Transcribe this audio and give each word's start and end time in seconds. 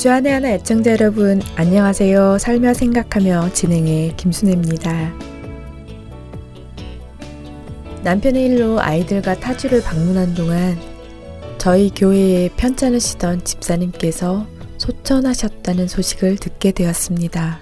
주안의 0.00 0.32
하나 0.32 0.52
애청자 0.52 0.92
여러분 0.92 1.42
안녕하세요. 1.56 2.38
살며 2.38 2.72
생각하며 2.72 3.52
진행의 3.52 4.16
김순혜입니다. 4.16 5.12
남편의 8.02 8.46
일로 8.46 8.80
아이들과 8.80 9.38
타주를 9.38 9.82
방문한 9.82 10.34
동안 10.34 10.78
저희 11.58 11.90
교회에 11.90 12.48
편찮으시던 12.56 13.44
집사님께서 13.44 14.46
소천하셨다는 14.78 15.86
소식을 15.86 16.36
듣게 16.36 16.72
되었습니다. 16.72 17.60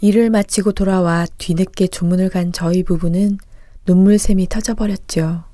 일을 0.00 0.30
마치고 0.30 0.70
돌아와 0.70 1.26
뒤늦게 1.38 1.88
주문을 1.88 2.28
간 2.28 2.52
저희 2.52 2.84
부부는 2.84 3.38
눈물샘이 3.88 4.46
터져버렸죠. 4.48 5.47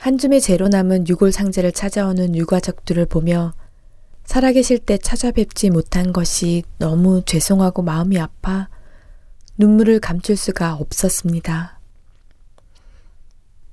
한 0.00 0.16
줌의 0.16 0.40
재로 0.40 0.68
남은 0.68 1.08
유골 1.08 1.32
상자를 1.32 1.72
찾아오는 1.72 2.36
유가족들을 2.36 3.06
보며 3.06 3.52
살아계실 4.24 4.78
때 4.78 4.96
찾아뵙지 4.96 5.70
못한 5.70 6.12
것이 6.12 6.62
너무 6.78 7.22
죄송하고 7.24 7.82
마음이 7.82 8.18
아파 8.20 8.68
눈물을 9.56 9.98
감출 9.98 10.36
수가 10.36 10.74
없었습니다. 10.74 11.80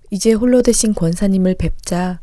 이제 0.10 0.34
홀로 0.34 0.62
되신 0.64 0.96
권사님을 0.96 1.56
뵙자 1.56 2.22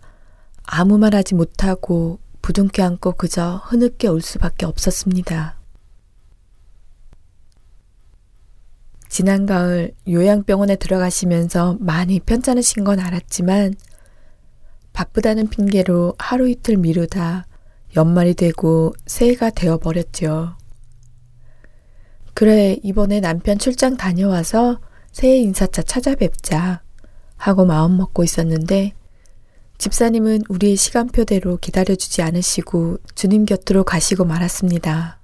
아무 0.64 0.98
말 0.98 1.14
하지 1.14 1.34
못하고 1.34 2.18
부둥켜 2.40 2.84
안고 2.84 3.12
그저 3.12 3.62
흐느껴 3.64 4.10
울 4.10 4.20
수밖에 4.20 4.66
없었습니다. 4.66 5.56
지난 9.08 9.46
가을 9.46 9.92
요양병원에 10.08 10.76
들어가시면서 10.76 11.76
많이 11.80 12.18
편찮으신 12.18 12.82
건 12.82 12.98
알았지만 12.98 13.74
바쁘다는 14.92 15.48
핑계로 15.48 16.14
하루 16.18 16.48
이틀 16.48 16.76
미루다 16.76 17.46
연말이 17.96 18.34
되고 18.34 18.94
새해가 19.06 19.50
되어버렸죠. 19.50 20.56
그래, 22.34 22.78
이번에 22.82 23.20
남편 23.20 23.58
출장 23.58 23.96
다녀와서 23.96 24.80
새해 25.10 25.38
인사차 25.38 25.82
찾아뵙자 25.82 26.82
하고 27.36 27.66
마음 27.66 27.96
먹고 27.98 28.24
있었는데 28.24 28.92
집사님은 29.76 30.42
우리의 30.48 30.76
시간표대로 30.76 31.56
기다려주지 31.58 32.22
않으시고 32.22 32.98
주님 33.14 33.44
곁으로 33.44 33.84
가시고 33.84 34.24
말았습니다. 34.24 35.18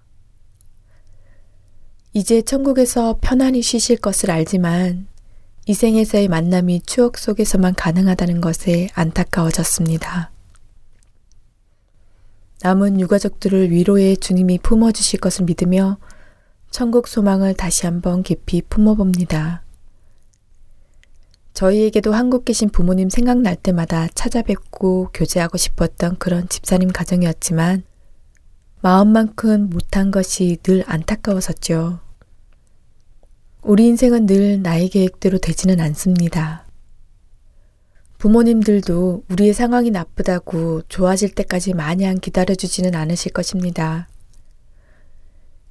이제 2.12 2.42
천국에서 2.42 3.18
편안히 3.20 3.62
쉬실 3.62 3.98
것을 3.98 4.30
알지만 4.30 5.06
이 5.68 5.74
생에서의 5.74 6.28
만남이 6.28 6.80
추억 6.86 7.18
속에서만 7.18 7.74
가능하다는 7.74 8.40
것에 8.40 8.88
안타까워졌습니다. 8.94 10.30
남은 12.62 12.98
유가족들을 12.98 13.70
위로해 13.70 14.16
주님이 14.16 14.60
품어주실 14.60 15.20
것을 15.20 15.44
믿으며 15.44 15.98
천국 16.70 17.06
소망을 17.06 17.52
다시 17.52 17.84
한번 17.84 18.22
깊이 18.22 18.62
품어봅니다. 18.62 19.62
저희에게도 21.52 22.14
한국 22.14 22.46
계신 22.46 22.70
부모님 22.70 23.10
생각날 23.10 23.54
때마다 23.54 24.08
찾아뵙고 24.14 25.10
교제하고 25.12 25.58
싶었던 25.58 26.16
그런 26.16 26.48
집사님 26.48 26.88
가정이었지만 26.92 27.82
마음만큼 28.80 29.68
못한 29.68 30.10
것이 30.12 30.56
늘 30.62 30.82
안타까웠었죠. 30.86 32.07
우리 33.68 33.86
인생은 33.88 34.24
늘 34.24 34.62
나의 34.62 34.88
계획대로 34.88 35.36
되지는 35.36 35.78
않습니다. 35.78 36.64
부모님들도 38.16 39.24
우리의 39.28 39.52
상황이 39.52 39.90
나쁘다고 39.90 40.80
좋아질 40.88 41.34
때까지 41.34 41.74
마냥 41.74 42.16
기다려주지는 42.18 42.94
않으실 42.94 43.30
것입니다. 43.34 44.08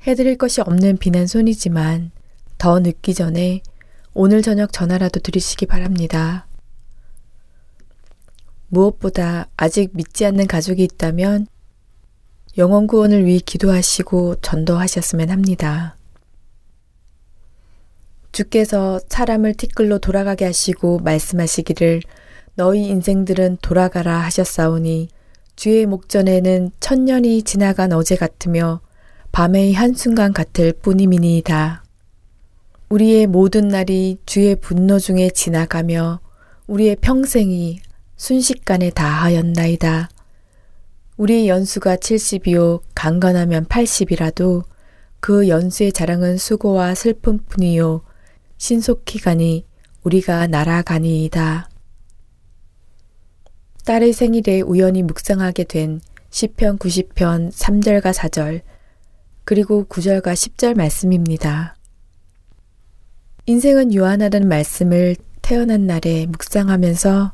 해드릴 0.06 0.38
것이 0.38 0.62
없는 0.62 0.98
비난손이지만 0.98 2.12
더 2.60 2.80
늦기 2.80 3.16
전에 3.16 3.64
오늘 4.14 4.44
저녁 4.44 4.72
전화라도 4.72 5.20
드리시기 5.20 5.66
바랍니다. 5.66 6.46
무엇보다 8.68 9.48
아직 9.58 9.90
믿지 9.96 10.24
않는 10.28 10.46
가족이 10.46 10.84
있다면 10.84 11.48
영원 12.60 12.86
구원을 12.86 13.26
위해 13.26 13.40
기도하시고 13.44 14.36
전도하셨으면 14.42 15.32
합니다. 15.32 15.98
주께서 18.38 19.00
사람을 19.10 19.56
티끌로 19.56 19.98
돌아가게 19.98 20.46
하시고 20.46 21.00
말씀하시기를 21.00 22.04
너희 22.54 22.86
인생들은 22.86 23.58
돌아가라 23.64 24.20
하셨사오니 24.20 25.10
주의 25.56 25.88
목전에는 25.88 26.70
천년이 26.80 27.42
지나간 27.42 27.94
어제 27.94 28.16
같으며 28.16 28.82
밤의 29.32 29.74
한순간 29.74 30.34
같을 30.34 30.72
뿐이미니이다. 30.72 31.84
우리의 32.90 33.26
모든 33.26 33.70
날이 33.70 34.20
주의 34.28 34.56
분노 34.56 35.00
중에 35.00 35.32
지나가며 35.32 36.20
우리의 36.68 36.98
평생이 36.98 37.80
순식간에 38.18 38.92
다하였나이다. 38.92 40.10
우리의 41.18 41.48
연수가 41.48 41.96
70이요 41.96 42.82
강건하면 42.94 43.66
80이라도 43.66 44.64
그 45.20 45.48
연수의 45.48 45.92
자랑은 45.92 46.38
수고와 46.38 46.94
슬픔뿐이요 46.94 48.04
신속히 48.58 49.20
가니 49.20 49.66
우리가 50.04 50.48
날아가니이다. 50.48 51.70
딸의 53.86 54.14
생일에 54.14 54.62
우연히 54.62 55.04
묵상하게 55.04 55.64
된 55.64 56.02
시편 56.30 56.78
90편 56.78 57.52
3절과 57.54 58.14
4절 58.14 58.62
그리고 59.44 59.86
9절과 59.86 60.34
10절 60.34 60.76
말씀입니다. 60.76 61.76
인생은 63.46 63.94
유한하다는 63.94 64.50
말씀을 64.50 65.16
태어난 65.42 65.88
날에 65.88 66.26
묵상하면서 66.26 67.32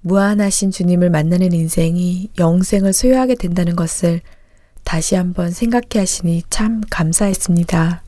무한하신 0.00 0.70
주님을 0.70 1.10
만나는 1.10 1.52
인생이 1.52 2.30
영생을 2.38 2.94
소유하게 2.94 3.34
된다는 3.34 3.76
것을 3.76 4.22
다시 4.82 5.14
한번 5.14 5.50
생각해 5.50 5.98
하시니 5.98 6.44
참 6.48 6.80
감사했습니다. 6.88 8.02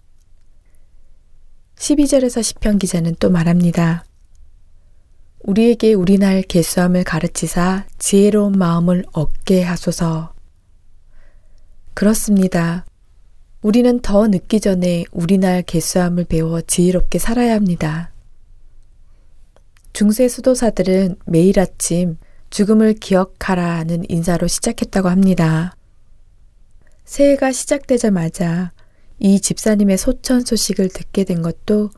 12절에서 1.83 2.45
시편 2.45 2.79
기자는 2.79 3.17
또 3.19 3.29
말합니다. 3.29 4.05
우리에게 5.41 5.95
우리 5.95 6.17
날 6.17 6.43
개수함을 6.43 7.03
가르치사 7.03 7.87
지혜로운 7.99 8.53
마음을 8.53 9.05
얻게 9.13 9.65
하소서. 9.65 10.33
그렇습니다. 11.95 12.87
우리는 13.63 13.99
더 13.99 14.29
늦기 14.29 14.61
전에 14.61 15.05
우리 15.11 15.39
날 15.39 15.63
개수함을 15.63 16.25
배워 16.27 16.61
지혜롭게 16.61 17.19
살아야 17.19 17.55
합니다. 17.55 18.13
중세 19.93 20.29
수도사들은 20.29 21.17
매일 21.27 21.59
아침 21.59 22.17
죽음을 22.51 22.95
기억하라는 22.95 24.05
인사로 24.09 24.47
시작했다고 24.47 25.09
합니다. 25.09 25.75
새해가 27.05 27.51
시작되자마자 27.51 28.71
이 29.25 29.39
집사님의 29.39 29.99
소천 29.99 30.41
소식을 30.41 30.89
듣게 30.89 31.23
된 31.23 31.43
것도 31.43 31.91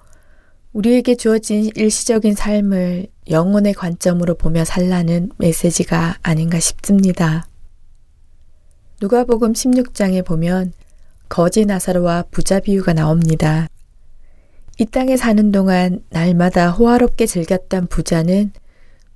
우리에게 0.75 1.15
주어진 1.15 1.71
일시적인 1.75 2.35
삶을 2.35 3.07
영혼의 3.31 3.73
관점으로 3.73 4.35
보며 4.35 4.67
살라는 4.67 5.31
메시지가 5.39 6.19
아닌가 6.23 6.61
싶습니다. 6.61 7.47
누가복음 9.01 9.55
16장에 9.55 10.23
보면 10.23 10.75
거지 11.31 11.65
나사로와 11.65 12.25
부자 12.31 12.61
비유가 12.61 12.93
나옵니다. 12.93 13.69
이 14.79 14.85
땅에 14.85 15.17
사는 15.17 15.51
동안 15.51 16.01
날마다 16.11 16.73
호화롭게 16.73 17.25
즐겼던 17.25 17.87
부자는 17.87 18.53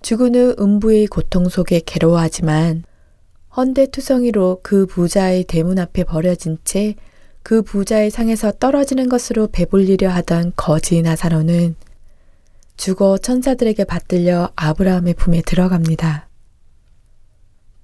죽은 0.01 0.35
후 0.35 0.57
음부의 0.59 1.09
고통 1.09 1.51
속에 1.51 1.83
괴로워하지만 1.85 2.85
헌데 3.55 3.85
투성이로 3.85 4.61
그 4.63 4.87
부자의 4.87 5.45
대문 5.45 5.79
앞에 5.79 6.05
버려진 6.05 6.57
채 6.65 6.95
그 7.49 7.63
부자의 7.63 8.11
상에서 8.11 8.53
떨어지는 8.53 9.09
것으로 9.09 9.47
배불리려 9.47 10.11
하던 10.11 10.53
거지 10.55 11.01
나사로는 11.01 11.77
죽어 12.77 13.17
천사들에게 13.17 13.85
받들려 13.85 14.53
아브라함의 14.55 15.15
품에 15.15 15.41
들어갑니다. 15.47 16.29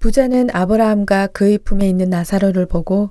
부자는 0.01 0.51
아브라함과 0.53 1.29
그의 1.29 1.57
품에 1.57 1.89
있는 1.89 2.11
나사로를 2.11 2.67
보고 2.67 3.09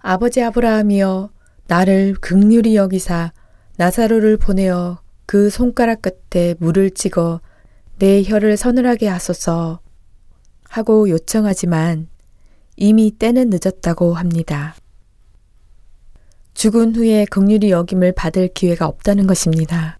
아버지 0.00 0.42
아브라함이여 0.42 1.30
나를 1.68 2.16
극률이 2.20 2.74
여기사 2.74 3.32
나사로를 3.76 4.38
보내어 4.38 4.98
그 5.24 5.50
손가락 5.50 6.02
끝에 6.02 6.56
물을 6.58 6.90
찍어 6.90 7.40
내 8.00 8.24
혀를 8.24 8.56
서늘하게 8.56 9.06
하소서 9.06 9.78
하고 10.68 11.08
요청하지만 11.08 12.08
이미 12.76 13.12
때는 13.12 13.50
늦었다고 13.50 14.14
합니다. 14.14 14.74
죽은 16.54 16.94
후에 16.94 17.24
극률이 17.26 17.70
여김을 17.70 18.12
받을 18.12 18.48
기회가 18.48 18.86
없다는 18.86 19.26
것입니다. 19.26 19.98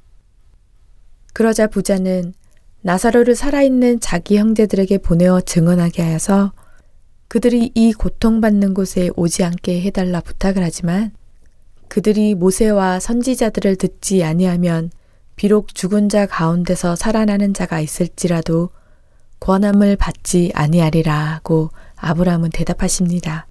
그러자 1.32 1.66
부자는 1.66 2.34
나사로를 2.82 3.34
살아있는 3.34 4.00
자기 4.00 4.36
형제들에게 4.36 4.98
보내어 4.98 5.40
증언하게 5.40 6.02
하여서 6.02 6.52
그들이 7.28 7.70
이 7.74 7.92
고통받는 7.92 8.74
곳에 8.74 9.10
오지 9.16 9.44
않게 9.44 9.80
해달라 9.80 10.20
부탁을 10.20 10.62
하지만 10.62 11.12
그들이 11.88 12.34
모세와 12.34 13.00
선지자들을 13.00 13.76
듣지 13.76 14.24
아니하면 14.24 14.90
비록 15.36 15.74
죽은 15.74 16.08
자 16.08 16.26
가운데서 16.26 16.96
살아나는 16.96 17.54
자가 17.54 17.80
있을지라도 17.80 18.70
권함을 19.40 19.96
받지 19.96 20.52
아니하리라고 20.54 21.70
아브라함은 21.96 22.50
대답하십니다. 22.50 23.46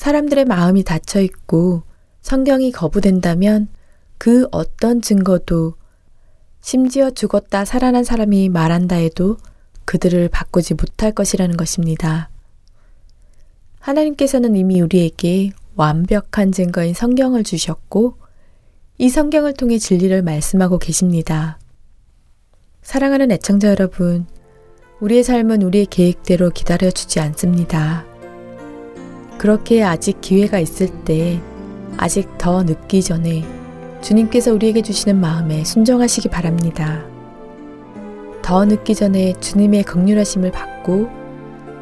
사람들의 0.00 0.46
마음이 0.46 0.82
닫혀 0.82 1.20
있고 1.20 1.82
성경이 2.22 2.72
거부된다면 2.72 3.68
그 4.16 4.48
어떤 4.50 5.02
증거도 5.02 5.74
심지어 6.62 7.10
죽었다 7.10 7.66
살아난 7.66 8.02
사람이 8.02 8.48
말한다 8.48 8.96
해도 8.96 9.36
그들을 9.84 10.30
바꾸지 10.30 10.72
못할 10.72 11.12
것이라는 11.12 11.54
것입니다. 11.54 12.30
하나님께서는 13.80 14.56
이미 14.56 14.80
우리에게 14.80 15.50
완벽한 15.76 16.50
증거인 16.50 16.94
성경을 16.94 17.44
주셨고 17.44 18.16
이 18.96 19.10
성경을 19.10 19.52
통해 19.52 19.76
진리를 19.76 20.22
말씀하고 20.22 20.78
계십니다. 20.78 21.58
사랑하는 22.80 23.32
애청자 23.32 23.68
여러분, 23.68 24.26
우리의 25.00 25.24
삶은 25.24 25.60
우리의 25.60 25.84
계획대로 25.84 26.48
기다려주지 26.48 27.20
않습니다. 27.20 28.09
그렇게 29.40 29.82
아직 29.82 30.20
기회가 30.20 30.58
있을 30.58 30.88
때, 31.06 31.40
아직 31.96 32.36
더 32.36 32.62
늦기 32.62 33.02
전에 33.02 33.42
주님께서 34.02 34.52
우리에게 34.52 34.82
주시는 34.82 35.18
마음에 35.18 35.64
순종하시기 35.64 36.28
바랍니다. 36.28 37.02
더 38.42 38.66
늦기 38.66 38.94
전에 38.94 39.32
주님의 39.40 39.84
극률하심을 39.84 40.52
받고, 40.52 41.08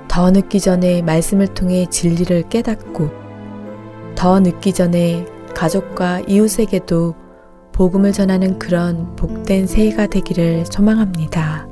더 0.06 0.30
늦기 0.30 0.60
전에 0.60 1.02
말씀을 1.02 1.48
통해 1.48 1.86
진리를 1.90 2.48
깨닫고, 2.48 3.10
더 4.14 4.38
늦기 4.38 4.72
전에 4.72 5.26
가족과 5.52 6.20
이웃에게도 6.28 7.16
복음을 7.72 8.12
전하는 8.12 8.60
그런 8.60 9.16
복된 9.16 9.66
새해가 9.66 10.06
되기를 10.06 10.64
소망합니다. 10.66 11.67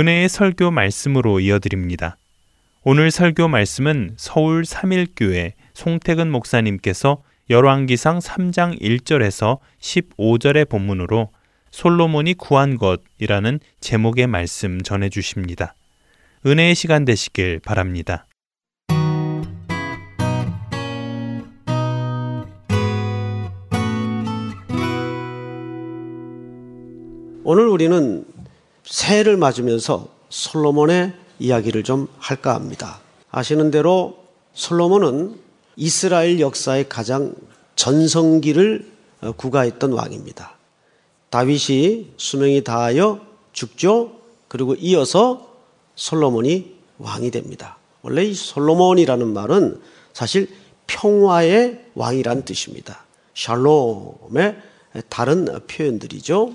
은혜의 0.00 0.30
설교 0.30 0.70
말씀으로 0.70 1.40
이어드립니다. 1.40 2.16
오늘 2.84 3.10
설교 3.10 3.48
말씀은 3.48 4.14
서울 4.16 4.62
3일교회 4.62 5.52
송태근 5.74 6.30
목사님께서 6.30 7.22
열왕기상 7.50 8.20
3장 8.20 8.80
1절에서 8.80 9.58
15절의 9.78 10.70
본문으로 10.70 11.28
솔로몬이 11.70 12.32
구한 12.32 12.78
것이라는 12.78 13.60
제목의 13.80 14.26
말씀 14.26 14.80
전해 14.80 15.10
주십니다. 15.10 15.74
은혜의 16.46 16.74
시간 16.74 17.04
되시길 17.04 17.60
바랍니다. 17.60 18.26
오늘 27.44 27.66
우리는 27.66 28.24
새해를 28.90 29.36
맞으면서 29.36 30.08
솔로몬의 30.28 31.14
이야기를 31.38 31.84
좀 31.84 32.08
할까 32.18 32.54
합니다. 32.54 33.00
아시는 33.30 33.70
대로 33.70 34.18
솔로몬은 34.52 35.38
이스라엘 35.76 36.40
역사의 36.40 36.88
가장 36.88 37.34
전성기를 37.76 38.90
어, 39.22 39.32
구가했던 39.32 39.92
왕입니다. 39.92 40.56
다윗이 41.30 42.14
수명이 42.16 42.64
다하여 42.64 43.20
죽죠. 43.52 44.12
그리고 44.48 44.74
이어서 44.74 45.54
솔로몬이 45.94 46.74
왕이 46.98 47.30
됩니다. 47.30 47.78
원래 48.02 48.24
이 48.24 48.34
솔로몬이라는 48.34 49.32
말은 49.32 49.80
사실 50.12 50.48
평화의 50.88 51.84
왕이란 51.94 52.44
뜻입니다. 52.44 53.04
샬롬의 53.34 54.56
다른 55.08 55.46
표현들이죠. 55.68 56.52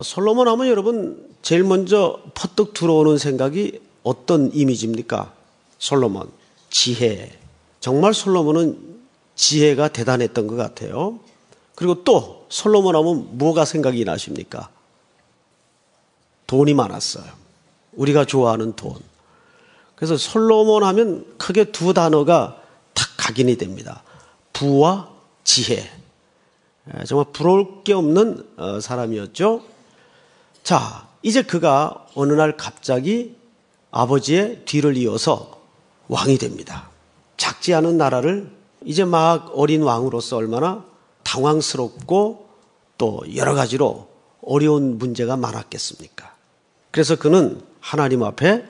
솔로몬 0.00 0.46
하면 0.46 0.68
여러분 0.68 1.27
제일 1.42 1.64
먼저 1.64 2.20
퍼뜩 2.34 2.74
들어오는 2.74 3.18
생각이 3.18 3.80
어떤 4.02 4.52
이미지입니까? 4.52 5.32
솔로몬, 5.78 6.30
지혜. 6.70 7.38
정말 7.80 8.14
솔로몬은 8.14 8.98
지혜가 9.34 9.88
대단했던 9.88 10.46
것 10.46 10.56
같아요. 10.56 11.18
그리고 11.74 12.02
또 12.04 12.46
솔로몬 12.48 12.96
하면 12.96 13.38
뭐가 13.38 13.64
생각이 13.64 14.04
나십니까? 14.04 14.68
돈이 16.46 16.74
많았어요. 16.74 17.26
우리가 17.92 18.24
좋아하는 18.24 18.74
돈. 18.74 18.94
그래서 19.94 20.16
솔로몬 20.16 20.84
하면 20.84 21.26
크게 21.38 21.64
두 21.72 21.92
단어가 21.92 22.60
탁 22.94 23.08
각인이 23.16 23.56
됩니다. 23.56 24.02
부와 24.52 25.10
지혜. 25.44 25.88
정말 27.06 27.26
부러울 27.32 27.84
게 27.84 27.92
없는 27.92 28.46
어, 28.56 28.80
사람이었죠. 28.80 29.62
자, 30.62 31.07
이제 31.22 31.42
그가 31.42 32.06
어느 32.14 32.32
날 32.32 32.56
갑자기 32.56 33.36
아버지의 33.90 34.62
뒤를 34.64 34.96
이어서 34.96 35.60
왕이 36.08 36.38
됩니다. 36.38 36.90
작지 37.36 37.74
않은 37.74 37.96
나라를 37.96 38.50
이제 38.84 39.04
막 39.04 39.50
어린 39.54 39.82
왕으로서 39.82 40.36
얼마나 40.36 40.84
당황스럽고 41.24 42.48
또 42.96 43.22
여러 43.34 43.54
가지로 43.54 44.08
어려운 44.42 44.98
문제가 44.98 45.36
많았겠습니까? 45.36 46.34
그래서 46.90 47.16
그는 47.16 47.60
하나님 47.80 48.22
앞에 48.22 48.64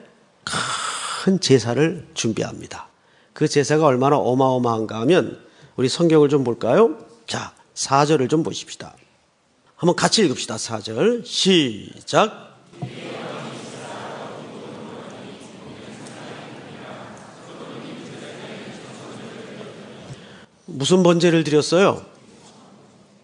큰 0.44 1.40
제사를 1.40 2.08
준비합니다. 2.14 2.88
그 3.32 3.46
제사가 3.46 3.86
얼마나 3.86 4.16
어마어마한가 4.16 5.00
하면 5.00 5.40
우리 5.76 5.88
성경을 5.88 6.28
좀 6.28 6.42
볼까요? 6.42 6.96
자, 7.26 7.52
4절을 7.74 8.28
좀 8.28 8.42
보십시다. 8.42 8.94
한번 9.78 9.94
같이 9.94 10.24
읽읍시다. 10.24 10.56
4절. 10.56 11.24
시작. 11.24 12.58
무슨 20.66 21.04
번제를 21.04 21.44
드렸어요? 21.44 22.04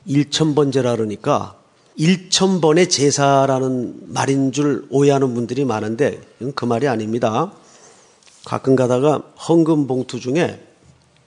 일천번제라 0.06 0.94
그러니까 0.94 1.58
일천번의 1.96 2.88
제사라는 2.88 4.12
말인 4.12 4.52
줄 4.52 4.86
오해하는 4.90 5.34
분들이 5.34 5.64
많은데 5.64 6.20
그 6.54 6.64
말이 6.64 6.86
아닙니다. 6.86 7.52
가끔 8.44 8.76
가다가 8.76 9.22
헌금 9.48 9.88
봉투 9.88 10.20
중에 10.20 10.64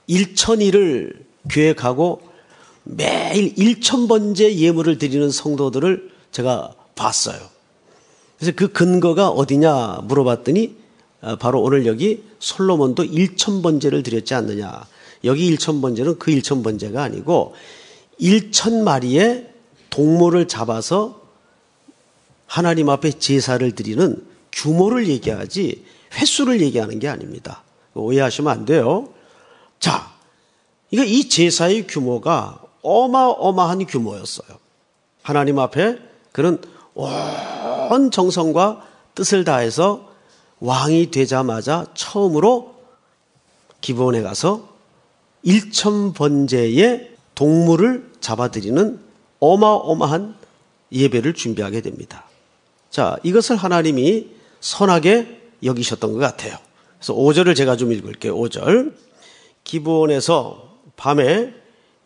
일천일을 0.06 1.26
계획하고 1.50 2.27
매일 2.90 3.54
1천번째 3.54 4.54
예물을 4.54 4.98
드리는 4.98 5.30
성도들을 5.30 6.10
제가 6.32 6.74
봤어요. 6.94 7.38
그래서 8.38 8.52
그 8.56 8.72
근거가 8.72 9.28
어디냐 9.28 10.00
물어봤더니 10.04 10.76
어, 11.20 11.36
바로 11.36 11.60
오늘 11.60 11.86
여기 11.86 12.24
솔로몬도 12.38 13.04
1천번째를 13.04 14.02
드렸지 14.04 14.34
않느냐. 14.34 14.86
여기 15.24 15.54
1천번째는 15.54 16.18
그 16.18 16.30
1천번째가 16.30 16.96
아니고 16.96 17.54
1천 18.20 18.82
마리의 18.82 19.48
동물을 19.90 20.48
잡아서 20.48 21.20
하나님 22.46 22.88
앞에 22.88 23.12
제사를 23.12 23.70
드리는 23.72 24.24
규모를 24.52 25.08
얘기하지 25.08 25.84
횟수를 26.14 26.62
얘기하는 26.62 26.98
게 27.00 27.08
아닙니다. 27.08 27.62
오해하시면 27.94 28.50
안 28.50 28.64
돼요. 28.64 29.12
자, 29.78 30.14
이거 30.90 31.04
이 31.04 31.28
제사의 31.28 31.86
규모가 31.86 32.62
어마어마한 32.82 33.86
규모였어요. 33.86 34.58
하나님 35.22 35.58
앞에 35.58 35.98
그는 36.32 36.60
온 36.94 38.10
정성과 38.10 38.86
뜻을 39.14 39.44
다해서 39.44 40.08
왕이 40.60 41.10
되자마자 41.10 41.86
처음으로 41.94 42.74
기본에 43.80 44.22
가서 44.22 44.68
1천 45.44 46.14
번제의 46.14 47.14
동물을 47.34 48.12
잡아들이는 48.20 49.00
어마어마한 49.40 50.34
예배를 50.90 51.34
준비하게 51.34 51.80
됩니다. 51.82 52.24
자, 52.90 53.16
이것을 53.22 53.56
하나님이 53.56 54.30
선하게 54.60 55.40
여기셨던 55.62 56.12
것 56.12 56.18
같아요. 56.18 56.56
그래서 56.98 57.14
5절을 57.14 57.54
제가 57.54 57.76
좀 57.76 57.92
읽을게요. 57.92 58.34
5절. 58.36 58.94
기본에서 59.62 60.76
밤에 60.96 61.54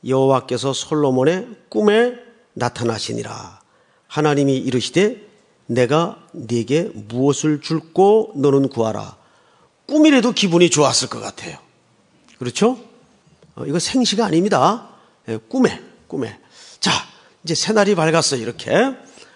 여호와께서 0.07 0.73
솔로몬의 0.73 1.49
꿈에 1.69 2.15
나타나시니라. 2.55 3.61
하나님이 4.07 4.57
이르시되 4.59 5.27
내가 5.67 6.19
네게 6.33 6.91
무엇을 7.09 7.61
줄고 7.61 8.33
너는 8.37 8.69
구하라. 8.69 9.17
꿈이라도 9.87 10.33
기분이 10.33 10.71
좋았을 10.71 11.09
것 11.09 11.21
같아요. 11.21 11.57
그렇죠? 12.39 12.79
어, 13.55 13.65
이거 13.67 13.79
생시가 13.79 14.25
아닙니다. 14.25 14.89
예, 15.29 15.37
꿈에, 15.37 15.81
꿈에. 16.09 16.39
자, 16.81 16.91
이제 17.45 17.55
새날이 17.55 17.95
밝았어, 17.95 18.37
이렇게. 18.37 18.73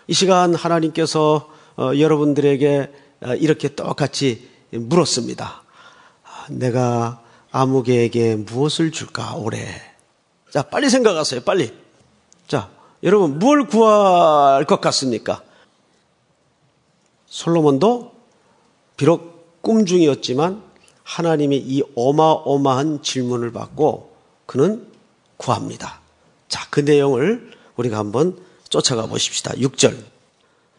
이 0.09 0.13
시간 0.15 0.55
하나님께서 0.55 1.51
어, 1.77 1.93
여러분들에게 1.99 2.93
어, 3.23 3.35
이렇게 3.35 3.75
똑같이 3.75 4.49
물었습니다. 4.71 5.63
아, 6.25 6.47
내가 6.51 7.23
아무개에게 7.51 8.37
무엇을 8.37 8.91
줄까, 8.93 9.35
올해? 9.37 9.67
자, 10.57 10.63
빨리 10.63 10.89
생각하세요. 10.89 11.43
빨리. 11.43 11.71
자, 12.49 12.71
여러분, 13.03 13.39
뭘 13.39 13.67
구할 13.67 14.65
것 14.65 14.81
같습니까? 14.81 15.43
솔로몬도 17.27 18.13
비록 18.97 19.61
꿈중이었지만 19.61 20.63
하나님의 21.03 21.59
이 21.59 21.83
어마어마한 21.95 23.03
질문을 23.03 23.53
받고 23.53 24.17
그는 24.47 24.87
구합니다. 25.37 26.01
자, 26.49 26.67
그 26.71 26.81
내용을 26.81 27.51
우리가 27.77 27.99
한번 27.99 28.39
쫓아가 28.71 29.09
보십시다. 29.09 29.53
6절. 29.57 29.95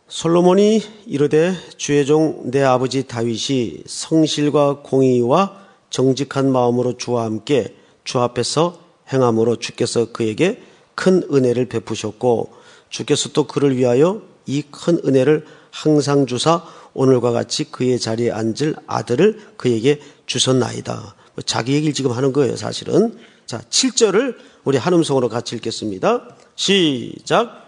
솔로몬이 0.08 0.82
이르되 1.06 1.54
주의 1.78 2.04
종 2.04 2.50
내 2.50 2.64
아버지 2.64 3.06
다윗이 3.06 3.84
성실과 3.86 4.80
공의와 4.82 5.56
정직한 5.92 6.52
마음으로 6.52 6.98
주와 6.98 7.26
함께 7.26 7.76
주 8.04 8.20
앞에서 8.20 8.87
행함으로 9.12 9.58
주께서 9.58 10.12
그에게 10.12 10.62
큰 10.96 11.24
은혜를 11.32 11.68
베푸셨고 11.68 12.54
주께서 12.90 13.30
또 13.30 13.46
그를 13.46 13.78
위하여 13.78 14.22
이 14.46 14.64
큰 14.72 15.00
은혜를 15.06 15.46
항상 15.72 16.26
주사 16.26 16.64
오늘과 16.94 17.32
같이 17.32 17.66
그의 17.66 18.00
자리에 18.00 18.32
앉을 18.32 18.76
아들을 18.88 19.40
그에게 19.58 20.00
주셨나이다. 20.26 21.16
자기 21.46 21.74
얘기를 21.74 21.94
지금 21.94 22.12
하는 22.12 22.34
거예요, 22.34 22.56
사실은. 22.56 23.18
자, 23.46 23.62
7절을 23.70 24.36
우리 24.64 24.78
한음성으로 24.78 25.30
같이 25.30 25.56
읽겠습니다. 25.56 26.36
시작. 26.56 27.68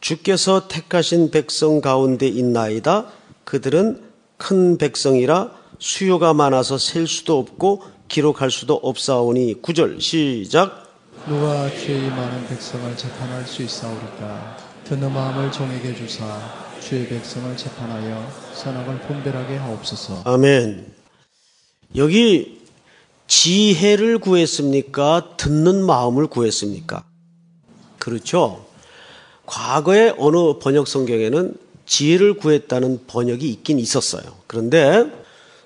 주께서 0.00 0.68
택하신 0.68 1.30
백성 1.30 1.80
가운데 1.80 2.28
있나이다. 2.28 3.06
그들은 3.44 4.02
큰 4.44 4.76
백성이라 4.76 5.52
수요가 5.78 6.34
많아서 6.34 6.76
셀 6.76 7.06
수도 7.06 7.38
없고 7.38 7.82
기록할 8.08 8.50
수도 8.50 8.74
없사오니 8.74 9.62
구절 9.62 10.02
시작 10.02 10.84
누가 11.26 11.70
죄의 11.70 12.10
많은 12.10 12.46
백성을 12.48 12.94
재판할 12.94 13.46
수 13.46 13.62
있사오리까 13.62 14.58
듣는 14.84 15.10
마음을 15.14 15.50
종에게 15.50 15.94
주사 15.94 16.26
주의 16.78 17.08
백성을 17.08 17.56
재판하여 17.56 18.30
선악을 18.52 19.00
분별하게 19.00 19.56
하옵소서. 19.56 20.24
아멘. 20.26 20.92
여기 21.96 22.60
지혜를 23.26 24.18
구했습니까? 24.18 25.36
듣는 25.38 25.82
마음을 25.86 26.26
구했습니까? 26.26 27.02
그렇죠. 27.98 28.66
과거에 29.46 30.12
어느 30.18 30.58
번역 30.58 30.86
성경에는 30.86 31.63
지혜를 31.86 32.34
구했다는 32.34 33.06
번역이 33.06 33.48
있긴 33.48 33.78
있었어요. 33.78 34.22
그런데 34.46 35.10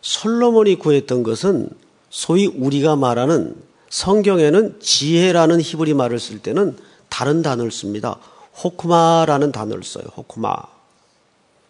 솔로몬이 0.01 0.77
구했던 0.77 1.23
것은 1.23 1.69
소위 2.11 2.47
우리가 2.47 2.97
말하는 2.97 3.55
성경에는 3.91 4.81
지혜라는 4.81 5.61
히브리 5.61 5.95
말을 5.95 6.19
쓸 6.19 6.39
때는 6.39 6.77
다른 7.09 7.43
단어를 7.43 7.71
씁니다. 7.71 8.19
חכמה라는 8.63 9.53
단어를 9.53 9.83
써요. 9.83 10.05
חכמה. 10.17 10.55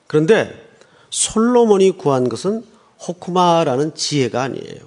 그런데 0.07 0.69
솔로몬이 1.11 1.93
구한 1.93 2.29
것은 2.29 2.65
חכמה라는 3.07 3.95
지혜가 3.95 4.43
아니에요. 4.43 4.81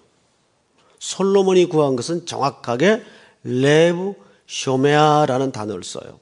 솔로몬이 0.99 1.65
구한 1.65 1.95
것은 1.95 2.25
정확하게 2.25 3.01
לב 3.43 4.13
שומע라는 4.47 5.51
단어를 5.51 5.83
써요. 5.83 6.19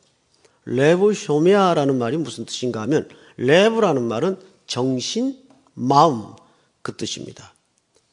לב 0.65 1.13
שומע라는 1.13 1.97
말이 1.97 2.17
무슨 2.17 2.45
뜻인가 2.45 2.81
하면 2.81 3.09
레브라는 3.39 4.03
말은 4.03 4.37
정신, 4.67 5.37
마음 5.73 6.33
그 6.81 6.95
뜻입니다. 6.97 7.53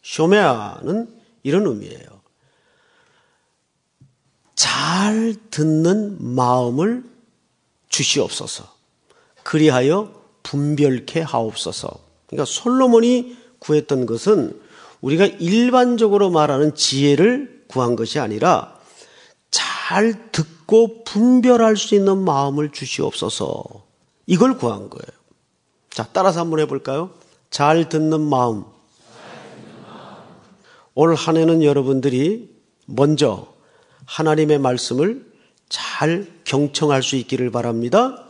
쇼메아는 0.02 1.12
이런 1.42 1.66
의미예요. 1.66 2.06
잘 4.54 5.34
듣는 5.50 6.16
마음을 6.34 7.04
주시옵소서. 7.88 8.72
그리하여 9.42 10.12
분별케 10.42 11.20
하옵소서. 11.20 11.90
그러니까 12.26 12.44
솔로몬이 12.44 13.36
구했던 13.58 14.06
것은 14.06 14.60
우리가 15.00 15.26
일반적으로 15.26 16.30
말하는 16.30 16.74
지혜를 16.74 17.64
구한 17.68 17.96
것이 17.96 18.20
아니라 18.20 18.78
잘 19.50 20.30
듣고 20.30 21.04
분별할 21.04 21.76
수 21.76 21.94
있는 21.94 22.18
마음을 22.18 22.70
주시옵소서. 22.70 23.84
이걸 24.26 24.56
구한 24.56 24.88
거예요. 24.88 25.15
자, 25.96 26.06
따라서 26.12 26.40
한번 26.40 26.60
해볼까요? 26.60 27.08
잘 27.48 27.88
듣는 27.88 28.20
마음. 28.20 28.64
올 30.94 31.14
한 31.14 31.38
해는 31.38 31.62
여러분들이 31.62 32.50
먼저 32.84 33.46
하나님의 34.04 34.58
말씀을 34.58 35.24
잘 35.70 36.26
경청할 36.44 37.02
수 37.02 37.16
있기를 37.16 37.50
바랍니다. 37.50 38.26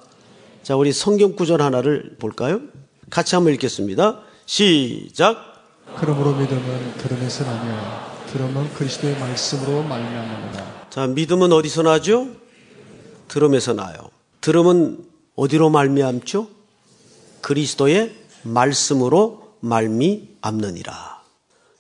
자, 0.62 0.76
우리 0.76 0.92
성경 0.92 1.34
구절 1.34 1.60
하나를 1.60 2.14
볼까요? 2.20 2.60
같이 3.10 3.34
한번 3.34 3.52
읽겠습니다. 3.54 4.20
시작. 4.46 5.36
그러므로 5.96 6.36
믿음은 6.36 6.94
들음에서 6.98 7.44
나며 7.46 7.76
들음은 8.32 8.74
그리스도의 8.74 9.18
말씀으로 9.18 9.82
말미암는다. 9.82 10.90
자, 10.90 11.08
믿음은 11.08 11.52
어디서 11.52 11.82
나죠? 11.82 12.28
들음에서 13.26 13.72
나요. 13.72 13.96
들음은 14.40 15.04
어디로 15.34 15.70
말미암죠? 15.70 16.54
그리스도의 17.40 18.14
말씀으로 18.42 19.54
말미암느니라. 19.60 21.22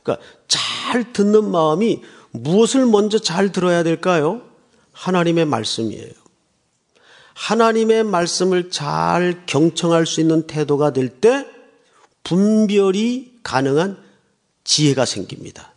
그러니까 0.02 0.26
잘 0.48 1.12
듣는 1.12 1.50
마음이 1.50 2.02
무엇을 2.30 2.86
먼저 2.86 3.18
잘 3.18 3.52
들어야 3.52 3.82
될까요? 3.82 4.42
하나님의 4.92 5.44
말씀이에요. 5.46 6.12
하나님의 7.34 8.04
말씀을 8.04 8.70
잘 8.70 9.42
경청할 9.46 10.06
수 10.06 10.20
있는 10.20 10.46
태도가 10.46 10.92
될 10.92 11.20
때 11.20 11.46
분별이 12.24 13.38
가능한 13.42 14.02
지혜가 14.64 15.04
생깁니다. 15.04 15.74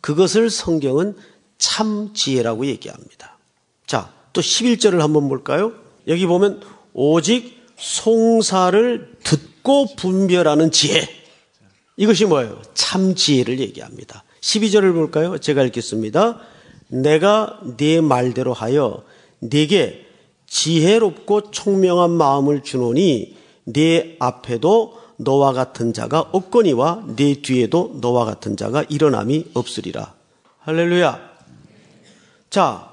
그것을 0.00 0.48
성경은 0.48 1.16
참 1.58 2.14
지혜라고 2.14 2.66
얘기합니다. 2.66 3.36
자, 3.86 4.10
또 4.32 4.40
11절을 4.40 4.98
한번 4.98 5.28
볼까요? 5.28 5.72
여기 6.08 6.24
보면 6.26 6.62
오직 6.94 7.61
송사를 7.82 9.16
듣고 9.24 9.96
분별하는 9.96 10.70
지혜. 10.70 11.02
이것이 11.96 12.26
뭐예요? 12.26 12.62
참 12.74 13.16
지혜를 13.16 13.58
얘기합니다. 13.58 14.22
12절을 14.40 14.92
볼까요? 14.94 15.38
제가 15.38 15.64
읽겠습니다. 15.64 16.38
내가 16.88 17.58
네 17.76 18.00
말대로 18.00 18.52
하여 18.52 19.02
네게 19.40 20.06
지혜롭고 20.46 21.50
총명한 21.50 22.10
마음을 22.12 22.62
주노니 22.62 23.36
네 23.64 24.16
앞에도 24.20 25.00
너와 25.16 25.52
같은 25.52 25.92
자가 25.92 26.20
없거니와 26.20 27.04
네 27.16 27.42
뒤에도 27.42 27.98
너와 28.00 28.24
같은 28.24 28.56
자가 28.56 28.84
일어남이 28.88 29.46
없으리라. 29.54 30.14
할렐루야. 30.60 31.18
자, 32.48 32.90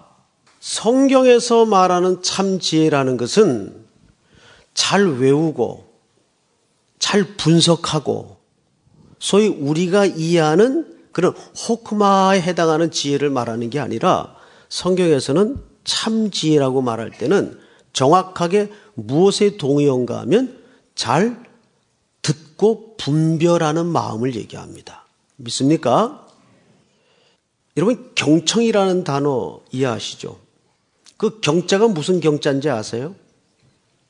성경에서 0.59 1.65
말하는 1.65 2.23
참 2.23 2.59
지혜라는 2.59 3.17
것은 3.17 3.88
잘 4.73 5.05
외우고 5.05 5.89
잘 6.99 7.23
분석하고 7.37 8.37
소위 9.19 9.47
우리가 9.47 10.05
이해하는 10.05 10.97
그런 11.11 11.33
호크마에 11.67 12.41
해당하는 12.41 12.91
지혜를 12.91 13.29
말하는 13.29 13.69
게 13.69 13.79
아니라 13.79 14.35
성경에서는 14.69 15.57
참 15.83 16.31
지혜라고 16.31 16.81
말할 16.81 17.11
때는 17.11 17.59
정확하게 17.93 18.71
무엇에 18.93 19.57
동의한가 19.57 20.19
하면 20.21 20.61
잘 20.95 21.43
듣고 22.21 22.95
분별하는 22.97 23.85
마음을 23.85 24.35
얘기합니다. 24.35 25.05
믿습니까? 25.37 26.27
여러분 27.77 28.11
경청이라는 28.15 29.03
단어 29.03 29.61
이해하시죠? 29.71 30.37
그 31.17 31.39
경자가 31.39 31.87
무슨 31.87 32.19
경자인지 32.19 32.69
아세요? 32.69 33.15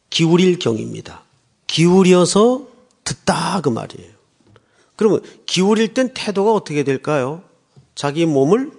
기울일 0.10 0.60
경입니다. 0.60 1.24
기울여서 1.68 2.68
듣다 3.04 3.62
그 3.62 3.70
말이에요. 3.70 4.12
그러면 4.96 5.22
기울일 5.46 5.94
땐 5.94 6.12
태도가 6.14 6.54
어떻게 6.54 6.84
될까요? 6.84 7.44
자기 7.96 8.26
몸을 8.26 8.72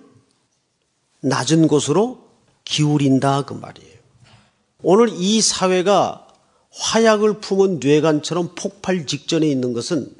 낮은 1.20 1.68
곳으로 1.68 2.28
기울인다 2.64 3.42
그 3.42 3.54
말이에요. 3.54 3.98
오늘 4.82 5.08
이 5.10 5.40
사회가 5.40 6.26
화약을 6.72 7.40
품은 7.40 7.80
뇌관처럼 7.80 8.54
폭발 8.54 9.06
직전에 9.06 9.46
있는 9.46 9.72
것은 9.72 10.14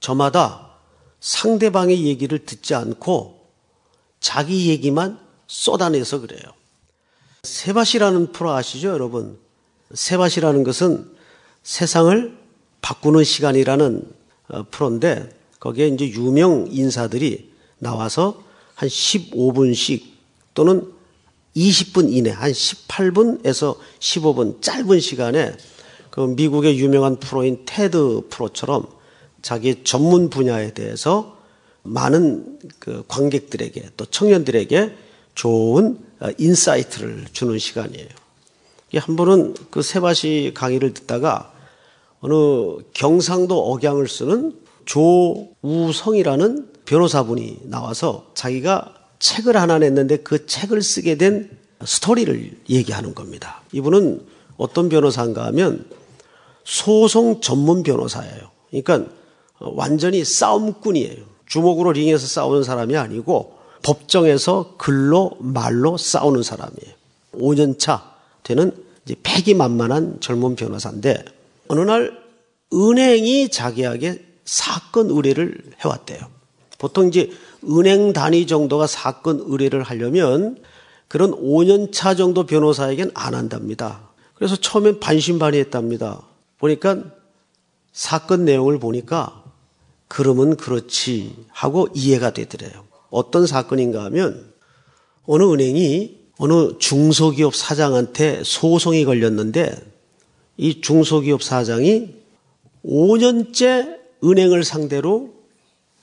저마다 0.00 0.70
상대방의 1.20 2.04
얘기를 2.04 2.44
듣지 2.44 2.74
않고 2.74 3.46
자기 4.20 4.68
얘기만 4.68 5.18
쏟아내서 5.46 6.20
그래요. 6.20 6.42
세바시라는 7.42 8.32
프로 8.32 8.52
아시죠, 8.52 8.88
여러분? 8.88 9.38
세바시라는 9.96 10.62
것은 10.62 11.10
세상을 11.62 12.36
바꾸는 12.82 13.24
시간이라는 13.24 14.02
어, 14.48 14.62
프로인데 14.70 15.30
거기에 15.58 15.88
이제 15.88 16.08
유명 16.10 16.68
인사들이 16.70 17.50
나와서 17.78 18.44
한 18.74 18.88
15분씩 18.88 20.02
또는 20.54 20.92
20분 21.56 22.12
이내, 22.12 22.30
한 22.30 22.52
18분에서 22.52 23.76
15분 23.98 24.60
짧은 24.62 25.00
시간에 25.00 25.56
그 26.10 26.20
미국의 26.20 26.78
유명한 26.78 27.16
프로인 27.16 27.62
테드 27.66 28.28
프로처럼 28.30 28.86
자기 29.42 29.82
전문 29.82 30.28
분야에 30.28 30.74
대해서 30.74 31.36
많은 31.82 32.58
그 32.78 33.04
관객들에게 33.08 33.90
또 33.96 34.04
청년들에게 34.04 34.94
좋은 35.34 35.98
어, 36.20 36.28
insight를 36.38 37.26
주는 37.32 37.58
시간이에요. 37.58 38.25
한 38.94 39.16
번은 39.16 39.54
그 39.70 39.82
세바시 39.82 40.52
강의를 40.54 40.94
듣다가 40.94 41.52
어느 42.20 42.34
경상도 42.94 43.72
억양을 43.72 44.08
쓰는 44.08 44.58
조우성이라는 44.84 46.72
변호사분이 46.84 47.62
나와서 47.64 48.30
자기가 48.34 48.94
책을 49.18 49.56
하나 49.56 49.78
냈는데 49.78 50.18
그 50.18 50.46
책을 50.46 50.82
쓰게 50.82 51.16
된 51.16 51.50
스토리를 51.84 52.58
얘기하는 52.70 53.14
겁니다. 53.14 53.62
이분은 53.72 54.24
어떤 54.56 54.88
변호사인가 54.88 55.44
하면 55.46 55.84
소송 56.64 57.40
전문 57.40 57.82
변호사예요. 57.82 58.50
그러니까 58.70 59.10
완전히 59.58 60.24
싸움꾼이에요. 60.24 61.24
주먹으로 61.46 61.92
링에서 61.92 62.26
싸우는 62.26 62.62
사람이 62.62 62.96
아니고 62.96 63.56
법정에서 63.82 64.74
글로 64.78 65.32
말로 65.38 65.96
싸우는 65.96 66.42
사람이에요. 66.42 66.94
5년 67.34 67.78
차 67.78 68.15
되는 68.46 68.70
이제 69.04 69.16
패기만만한 69.24 70.18
젊은 70.20 70.54
변호사인데 70.54 71.24
어느 71.66 71.80
날 71.80 72.16
은행이 72.72 73.48
자기에게 73.48 74.24
사건 74.44 75.10
의뢰를 75.10 75.58
해왔대요. 75.80 76.20
보통 76.78 77.08
이제 77.08 77.28
은행 77.68 78.12
단위 78.12 78.46
정도가 78.46 78.86
사건 78.86 79.40
의뢰를 79.44 79.82
하려면 79.82 80.62
그런 81.08 81.32
5년 81.32 81.92
차 81.92 82.14
정도 82.14 82.46
변호사에겐 82.46 83.10
안 83.14 83.34
한답니다. 83.34 84.10
그래서 84.34 84.54
처음엔 84.54 85.00
반신반의했답니다. 85.00 86.22
보니까 86.58 87.02
사건 87.92 88.44
내용을 88.44 88.78
보니까 88.78 89.42
그러면 90.06 90.56
그렇지 90.56 91.34
하고 91.48 91.88
이해가 91.94 92.30
되더래요. 92.30 92.84
어떤 93.10 93.44
사건인가 93.46 94.04
하면 94.04 94.52
어느 95.24 95.42
은행이 95.42 96.25
어느 96.38 96.78
중소기업 96.78 97.54
사장한테 97.54 98.42
소송이 98.44 99.04
걸렸는데 99.04 99.74
이 100.56 100.80
중소기업 100.80 101.42
사장이 101.42 102.14
5년째 102.84 103.96
은행을 104.24 104.64
상대로 104.64 105.34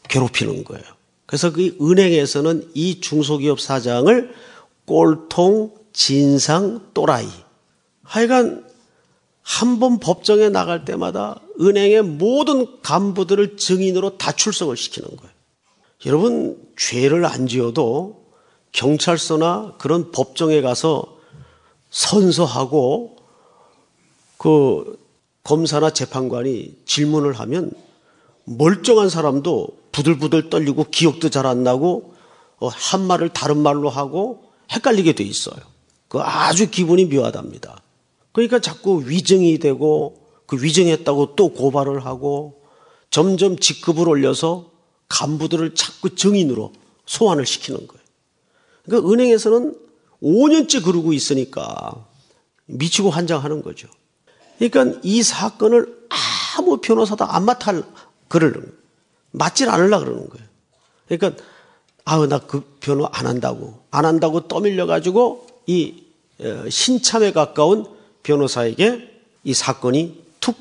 괴롭히는 0.09 0.63
거예요. 0.63 0.83
그래서 1.25 1.51
그 1.51 1.77
은행에서는 1.81 2.71
이 2.73 2.99
중소기업 2.99 3.59
사장을 3.59 4.33
꼴통, 4.85 5.73
진상, 5.93 6.81
또라이. 6.93 7.27
하여간 8.03 8.65
한 9.41 9.79
번 9.79 9.99
법정에 9.99 10.49
나갈 10.49 10.85
때마다 10.85 11.41
은행의 11.59 12.03
모든 12.03 12.81
간부들을 12.81 13.57
증인으로 13.57 14.17
다 14.17 14.31
출석을 14.31 14.77
시키는 14.77 15.09
거예요. 15.15 15.33
여러분, 16.05 16.57
죄를 16.77 17.25
안 17.25 17.47
지어도 17.47 18.22
경찰서나 18.73 19.75
그런 19.77 20.11
법정에 20.11 20.61
가서 20.61 21.17
선서하고 21.89 23.17
그 24.37 24.99
검사나 25.43 25.91
재판관이 25.91 26.75
질문을 26.85 27.33
하면 27.33 27.71
멀쩡한 28.45 29.09
사람도 29.09 29.69
부들부들 29.91 30.49
떨리고 30.49 30.85
기억도 30.89 31.29
잘 31.29 31.45
안 31.45 31.63
나고 31.63 32.13
어, 32.59 32.67
한 32.67 33.05
말을 33.05 33.29
다른 33.29 33.57
말로 33.57 33.89
하고 33.89 34.43
헷갈리게 34.71 35.13
돼 35.13 35.23
있어요. 35.23 35.57
그 36.07 36.19
아주 36.19 36.69
기분이 36.69 37.05
묘하답니다. 37.05 37.81
그러니까 38.31 38.59
자꾸 38.59 39.03
위증이 39.07 39.59
되고 39.59 40.27
그 40.45 40.61
위증했다고 40.61 41.35
또 41.35 41.49
고발을 41.49 42.05
하고 42.05 42.61
점점 43.09 43.57
직급을 43.57 44.07
올려서 44.07 44.71
간부들을 45.09 45.75
자꾸 45.75 46.15
증인으로 46.15 46.73
소환을 47.05 47.45
시키는 47.45 47.87
거예요. 47.87 48.02
그러니까 48.85 49.11
은행에서는 49.11 49.77
5년째 50.21 50.83
그러고 50.83 51.13
있으니까 51.13 52.05
미치고 52.65 53.09
환장하는 53.09 53.61
거죠. 53.61 53.87
그러니까 54.57 54.99
이 55.03 55.21
사건을 55.23 56.07
아무 56.57 56.77
변호사도 56.77 57.25
안 57.25 57.45
맡아 57.45 57.81
그러는 58.27 58.71
맞질 59.31 59.69
않으려 59.69 59.99
그러는 59.99 60.29
거예요. 60.29 60.47
그러니까 61.07 61.43
아우 62.05 62.27
나 62.27 62.39
그 62.39 62.61
변호 62.79 63.07
안 63.11 63.25
한다고 63.25 63.79
안 63.91 64.05
한다고 64.05 64.47
떠밀려 64.47 64.85
가지고 64.85 65.47
이 65.65 66.03
어, 66.39 66.69
신참에 66.69 67.31
가까운 67.31 67.85
변호사에게 68.23 69.09
이 69.43 69.53
사건이 69.53 70.23
툭 70.39 70.57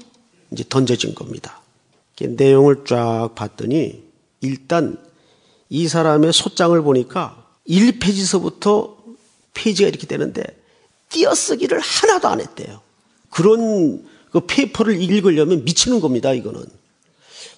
이제 0.51 0.65
던져진 0.69 1.15
겁니다. 1.15 1.61
내용을 2.21 2.85
쫙 2.85 3.31
봤더니 3.35 4.03
일단 4.41 4.97
이 5.69 5.89
사람의 5.89 6.33
소장을 6.33 6.81
보니까 6.83 7.42
1페이지서부터 7.69 8.97
페이지가 9.55 9.89
이렇게 9.89 10.07
되는데 10.07 10.43
띄어쓰기를 11.11 11.79
하나도 11.79 12.29
안 12.29 12.41
했대요. 12.41 12.81
그런 13.31 14.07
그 14.31 14.41
페이퍼를 14.47 15.01
읽으려면 15.01 15.65
미치는 15.65 16.01
겁니다, 16.01 16.33
이거는. 16.33 16.65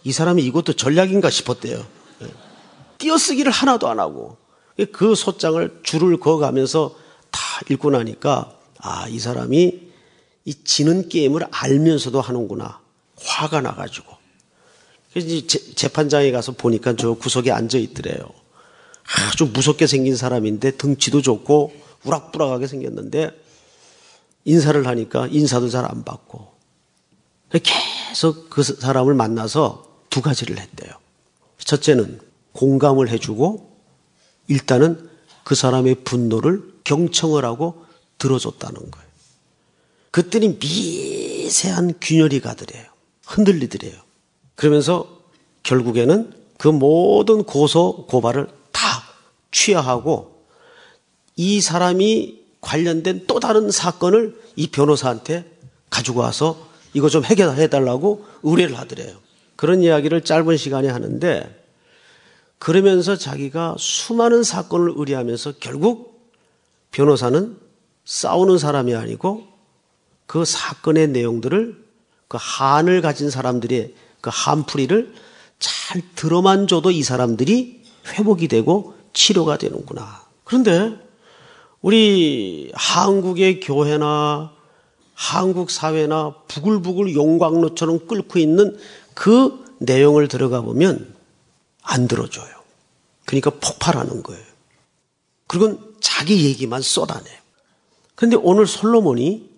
이 0.02 0.12
사람이 0.12 0.42
이것도 0.44 0.74
전략인가 0.74 1.30
싶었대요. 1.30 1.84
예. 2.22 2.26
띄어쓰기를 2.98 3.50
하나도 3.50 3.88
안 3.88 4.00
하고 4.00 4.36
그 4.92 5.14
소장을 5.14 5.80
줄을 5.82 6.18
그어가면서 6.18 6.96
다 7.30 7.40
읽고 7.70 7.90
나니까 7.90 8.54
아, 8.78 9.08
이 9.08 9.18
사람이 9.18 9.80
이 10.44 10.54
지는 10.64 11.08
게임을 11.08 11.46
알면서도 11.50 12.20
하는구나. 12.20 12.80
화가 13.16 13.62
나가지고. 13.62 14.12
그래서 15.12 15.46
재판장에 15.46 16.30
가서 16.32 16.52
보니까 16.52 16.96
저 16.96 17.14
구석에 17.14 17.50
앉아 17.50 17.78
있더래요. 17.78 18.28
아주 19.06 19.46
무섭게 19.52 19.86
생긴 19.86 20.16
사람인데 20.16 20.76
덩치도 20.76 21.22
좋고 21.22 21.72
우락부락하게 22.04 22.66
생겼는데 22.66 23.30
인사를 24.44 24.86
하니까 24.86 25.26
인사도 25.28 25.68
잘 25.68 25.84
안 25.84 26.04
받고 26.04 26.54
계속 27.62 28.50
그 28.50 28.62
사람을 28.62 29.14
만나서 29.14 29.84
두 30.10 30.22
가지를 30.22 30.58
했대요. 30.58 30.92
첫째는 31.58 32.20
공감을 32.52 33.08
해주고 33.08 33.78
일단은 34.48 35.08
그 35.44 35.54
사람의 35.54 36.04
분노를 36.04 36.62
경청을 36.84 37.44
하고 37.44 37.84
들어줬다는 38.18 38.90
거예요. 38.90 39.08
그때는 40.10 40.58
미세한 40.58 41.94
균열이 42.00 42.40
가더래요. 42.40 42.84
흔들리더래요. 43.26 43.94
그러면서 44.54 45.20
결국에는 45.62 46.32
그 46.58 46.68
모든 46.68 47.42
고소, 47.42 48.06
고발을 48.06 48.46
다 48.46 48.52
취하하고 49.54 50.44
이 51.36 51.60
사람이 51.60 52.40
관련된 52.60 53.24
또 53.26 53.40
다른 53.40 53.70
사건을 53.70 54.38
이 54.56 54.68
변호사한테 54.68 55.50
가지고 55.88 56.20
와서 56.20 56.68
이거 56.92 57.08
좀 57.08 57.24
해결해 57.24 57.68
달라고 57.68 58.26
의뢰를 58.42 58.76
하더래요. 58.78 59.16
그런 59.56 59.82
이야기를 59.82 60.22
짧은 60.22 60.56
시간에 60.56 60.88
하는데 60.88 61.64
그러면서 62.58 63.16
자기가 63.16 63.76
수많은 63.78 64.42
사건을 64.42 64.94
의뢰하면서 64.96 65.54
결국 65.60 66.30
변호사는 66.90 67.56
싸우는 68.04 68.58
사람이 68.58 68.94
아니고 68.94 69.46
그 70.26 70.44
사건의 70.44 71.08
내용들을 71.08 71.84
그 72.28 72.38
한을 72.40 73.02
가진 73.02 73.30
사람들의 73.30 73.94
그 74.20 74.30
한풀이를 74.32 75.14
잘 75.58 76.02
들어만 76.14 76.66
줘도 76.66 76.90
이 76.90 77.02
사람들이 77.02 77.82
회복이 78.06 78.48
되고 78.48 78.93
치료가 79.14 79.56
되는구나. 79.56 80.22
그런데 80.44 80.98
우리 81.80 82.70
한국의 82.74 83.60
교회나 83.60 84.52
한국 85.14 85.70
사회나 85.70 86.34
부글부글 86.48 87.14
용광로처럼 87.14 88.06
끓고 88.06 88.38
있는 88.38 88.76
그 89.14 89.64
내용을 89.78 90.28
들어가 90.28 90.60
보면 90.60 91.14
안 91.82 92.08
들어줘요. 92.08 92.52
그러니까 93.24 93.50
폭발하는 93.50 94.22
거예요. 94.22 94.44
그리고 95.46 95.78
자기 96.00 96.44
얘기만 96.46 96.82
쏟아내요. 96.82 97.38
그런데 98.14 98.36
오늘 98.36 98.66
솔로몬이 98.66 99.48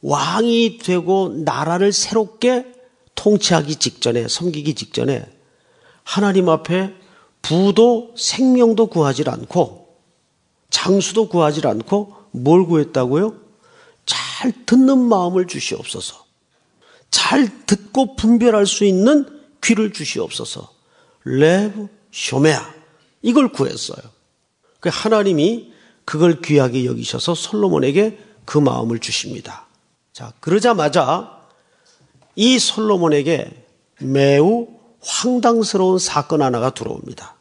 왕이 0.00 0.78
되고 0.78 1.28
나라를 1.44 1.92
새롭게 1.92 2.66
통치하기 3.14 3.76
직전에, 3.76 4.28
섬기기 4.28 4.74
직전에 4.74 5.26
하나님 6.04 6.48
앞에 6.48 6.94
부도 7.42 8.14
생명도 8.16 8.86
구하지 8.86 9.24
않고 9.26 9.96
장수도 10.70 11.28
구하지 11.28 11.66
않고 11.66 12.14
뭘 12.30 12.66
구했다고요? 12.66 13.34
잘 14.06 14.52
듣는 14.66 14.98
마음을 14.98 15.46
주시옵소서. 15.46 16.24
잘 17.10 17.48
듣고 17.66 18.16
분별할 18.16 18.66
수 18.66 18.84
있는 18.84 19.26
귀를 19.62 19.92
주시옵소서. 19.92 20.70
레브 21.24 21.88
쇼메아 22.12 22.74
이걸 23.22 23.48
구했어요. 23.50 23.98
그 24.80 24.90
하나님이 24.92 25.72
그걸 26.04 26.40
귀하게 26.40 26.84
여기셔서 26.84 27.34
솔로몬에게 27.34 28.18
그 28.44 28.56
마음을 28.58 28.98
주십니다. 28.98 29.66
자, 30.12 30.32
그러자마자 30.40 31.42
이 32.34 32.58
솔로몬에게 32.58 33.66
매우 34.00 34.68
황당스러운 35.00 35.98
사건 35.98 36.42
하나가 36.42 36.70
들어옵니다. 36.70 37.36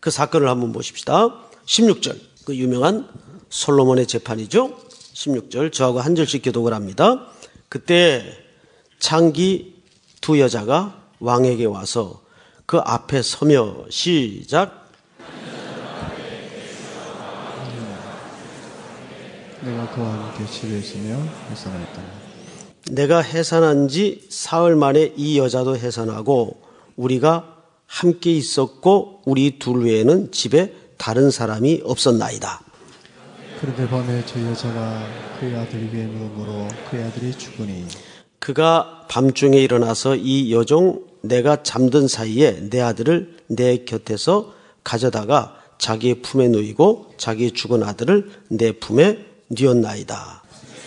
그 0.00 0.10
사건을 0.10 0.48
한번 0.48 0.72
보십시다. 0.72 1.34
16절. 1.66 2.18
그 2.44 2.56
유명한 2.56 3.08
솔로몬의 3.50 4.06
재판이죠. 4.06 4.76
16절. 5.14 5.72
저하고 5.72 6.00
한 6.00 6.14
절씩 6.14 6.42
교독을 6.44 6.74
합니다. 6.74 7.26
그때 7.68 8.24
창기 8.98 9.82
두 10.20 10.40
여자가 10.40 11.00
왕에게 11.20 11.66
와서 11.66 12.22
그 12.66 12.78
앞에 12.78 13.22
서며 13.22 13.84
시작. 13.90 14.90
내가 19.60 19.88
그와 19.90 20.08
함께 20.12 20.44
집에 20.50 20.78
있으며 20.78 21.22
해산하였다. 21.50 22.02
내가 22.90 23.20
해산한 23.20 23.88
지 23.88 24.26
사흘 24.28 24.74
만에 24.74 25.12
이 25.16 25.38
여자도 25.38 25.76
해산하고 25.76 26.61
우리가 26.96 27.56
함께 27.86 28.32
있었고 28.32 29.22
우리 29.24 29.58
둘 29.58 29.84
외에는 29.84 30.32
집에 30.32 30.74
다른 30.96 31.30
사람이 31.30 31.82
없었나이다. 31.84 32.60
그런데 33.60 33.88
밤에 33.88 34.24
저 34.26 34.40
여자가 34.40 35.06
그의 35.38 35.56
아들 35.56 35.92
위에 35.92 36.04
누움으로 36.06 36.68
그의 36.90 37.04
아들이 37.04 37.32
죽으니 37.32 37.84
그가 38.38 39.06
밤중에 39.08 39.58
일어나서 39.58 40.16
이 40.16 40.52
여종 40.52 41.04
내가 41.22 41.62
잠든 41.62 42.08
사이에 42.08 42.68
내 42.70 42.80
아들을 42.80 43.36
내 43.48 43.84
곁에서 43.84 44.52
가져다가 44.82 45.56
자기의 45.78 46.22
품에 46.22 46.48
누이고 46.48 47.14
자기의 47.16 47.52
죽은 47.52 47.82
아들을 47.82 48.30
내 48.48 48.72
품에 48.72 49.18
뉘었나이다. 49.48 50.42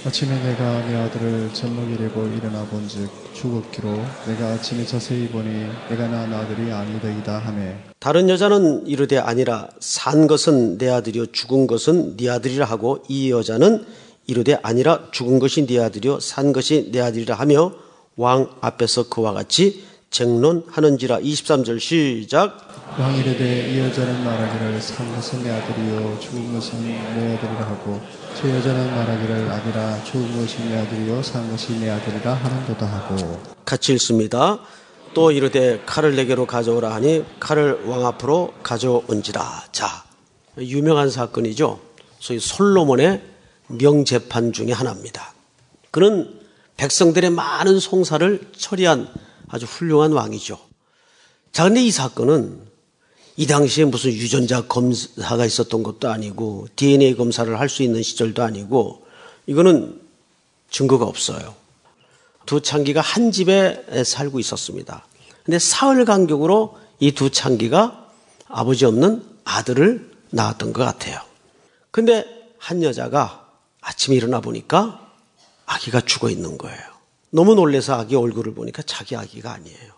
아침에 0.06 0.44
내가 0.44 0.86
내 0.88 0.96
아들을 0.96 1.54
젖먹이려고 1.54 2.28
일어나 2.28 2.66
본즉 2.66 3.10
죽었기로 3.46 3.90
내가 4.26 4.54
아침에 4.54 4.86
자세히 4.86 5.28
보니 5.28 5.68
내가 5.90 6.08
낳은 6.08 6.34
아들이 6.34 6.72
아니더이다 6.72 7.38
하매. 7.38 7.76
다른 8.00 8.28
여자는 8.30 8.88
이르되 8.88 9.18
아니라 9.18 9.70
산 9.80 10.28
것은 10.28 10.78
내 10.78 10.90
아들이요 10.90 11.28
죽은 11.28 11.68
것은 11.68 12.18
네 12.18 12.30
아들이라 12.30 12.66
하고 12.66 13.04
이 13.08 13.32
여자는 13.32 13.86
이르되 14.28 14.58
아니라 14.64 15.08
죽은 15.12 15.40
것이 15.40 15.68
네 15.68 15.80
아들이요 15.80 16.20
산 16.20 16.54
것이 16.54 16.90
내 16.92 17.00
아들이라 17.02 17.36
하며 17.36 17.72
왕 18.18 18.50
앞에서 18.62 19.10
그와 19.10 19.34
같이 19.34 19.84
쟁론하는지라. 20.10 21.20
23절 21.20 21.80
시작. 21.80 22.58
왕 22.98 23.16
이르되 23.16 23.72
이 23.72 23.80
여자는 23.80 24.24
말하기를 24.24 24.82
산 24.82 25.14
것은 25.14 25.44
내 25.44 25.52
아들이요 25.52 26.20
죽은 26.20 26.54
것은 26.54 26.82
내 26.84 27.36
아들이라 27.36 27.62
하고 27.68 28.00
저 28.36 28.50
여자는 28.50 28.96
말하기를 28.96 29.50
아니라 29.50 30.04
죽은 30.04 30.42
것이 30.42 30.60
내 30.66 30.78
아들이요 30.78 31.24
산 31.24 31.50
것이 31.50 31.80
내 31.80 31.90
아들이라 31.90 32.34
하는도다 32.34 32.86
하고 32.86 33.42
같이 33.64 33.94
읽습니다. 33.94 34.60
또 35.14 35.32
이르되 35.32 35.82
칼을 35.86 36.18
내게로 36.18 36.46
가져오라 36.46 36.94
하니 36.94 37.24
칼을 37.40 37.86
왕 37.86 38.06
앞으로 38.06 38.54
가져온지라. 38.62 39.68
자, 39.72 40.04
유명한 40.58 41.10
사건이죠. 41.10 41.80
소위 42.20 42.40
솔로몬의 42.40 43.24
명재판 43.68 44.52
중에 44.52 44.74
하나입니다. 44.74 45.34
그는 45.92 46.38
백성들의 46.76 47.30
많은 47.30 47.80
송사를 47.80 48.52
처리한 48.58 49.08
아주 49.48 49.66
훌륭한 49.66 50.12
왕이죠. 50.12 50.60
자, 51.54 51.64
근데 51.64 51.82
이 51.82 51.90
사건은 51.90 52.65
이 53.38 53.48
당시에 53.48 53.86
무슨 53.86 54.12
유전자 54.12 54.62
검사가 54.62 55.46
있었던 55.46 55.84
것도 55.84 56.10
아니고 56.10 56.68
DNA 56.76 57.16
검사를 57.16 57.60
할 57.60 57.68
수 57.70 57.84
있는 57.84 58.02
시절도 58.02 58.44
아니고 58.44 59.06
이거는 59.46 60.02
증거가 60.70 61.06
없어요. 61.06 61.56
두 62.46 62.62
창기가 62.62 63.02
한 63.02 63.32
집에 63.32 64.04
살고 64.04 64.40
있었습니다. 64.40 65.06
근데 65.44 65.60
사흘 65.60 66.06
간격으로 66.06 66.78
이 67.00 67.12
두 67.12 67.30
창기가 67.30 68.10
아버지 68.48 68.86
없는 68.86 69.24
아들을 69.44 70.12
낳았던 70.30 70.72
것 70.74 70.84
같아요. 70.86 71.20
근데 71.92 72.26
한 72.58 72.84
여자가 72.84 73.48
아침에 73.82 74.16
일어나 74.16 74.40
보니까 74.40 75.12
아기가 75.66 76.02
죽어 76.02 76.30
있는 76.30 76.58
거예요. 76.58 76.80
너무 77.32 77.54
놀래서 77.56 77.96
아기 77.96 78.16
얼굴을 78.16 78.54
보니까 78.54 78.82
자기 78.84 79.16
아기가 79.16 79.52
아니에요. 79.52 79.94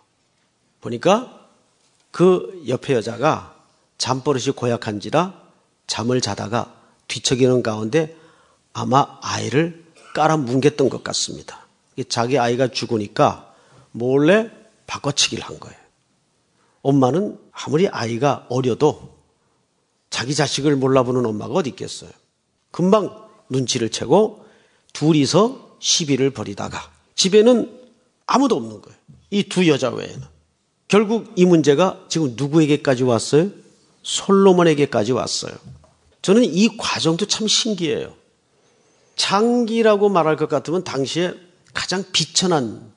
보니까 0.82 1.37
그 2.12 2.64
옆에 2.68 2.94
여자가 2.94 3.56
잠버릇이 3.98 4.56
고약한지라 4.56 5.42
잠을 5.88 6.22
자다가 6.22 6.74
뒤척이는 7.08 7.64
가운데 7.64 8.16
아마 8.74 9.20
아이를 9.22 9.86
깔아뭉갰던 10.14 10.90
것 10.90 11.04
같습니다. 11.04 11.68
자기 12.10 12.38
아이가 12.38 12.68
죽으니까 12.68 13.54
몰래 13.92 14.52
바꿔치기를 14.88 15.44
한 15.44 15.60
거예요. 15.60 15.78
엄마는 16.82 17.40
아무리 17.52 17.88
아이가 17.88 18.46
어려도 18.50 19.16
자기 20.10 20.34
자식을 20.36 20.76
몰라보는 20.76 21.26
엄마가 21.26 21.54
어디 21.54 21.72
있겠어요. 21.72 22.12
금방 22.72 23.28
눈치를 23.50 23.90
채고 23.90 24.46
둘이서 24.94 25.78
시비를 25.80 26.32
벌이다가 26.32 26.92
집에는 27.16 27.90
아무도 28.26 28.56
없는 28.58 28.82
거예요. 28.82 28.98
이 29.32 29.44
두 29.44 29.68
여자 29.68 29.90
외에는. 29.90 30.37
결국 30.88 31.34
이 31.36 31.46
문제가 31.46 32.00
지금 32.08 32.34
누구에게까지 32.36 33.04
왔어요? 33.04 33.50
솔로몬에게까지 34.04 35.12
왔어요. 35.12 35.54
저는 36.22 36.46
이 36.46 36.78
과정도 36.78 37.26
참 37.26 37.48
신기해요. 37.48 38.14
장기라고 39.16 40.10
말할 40.10 40.38
것 40.38 40.48
같으면 40.48 40.84
당시에 40.84 41.34
가장 41.74 42.04
비천한 42.12 42.92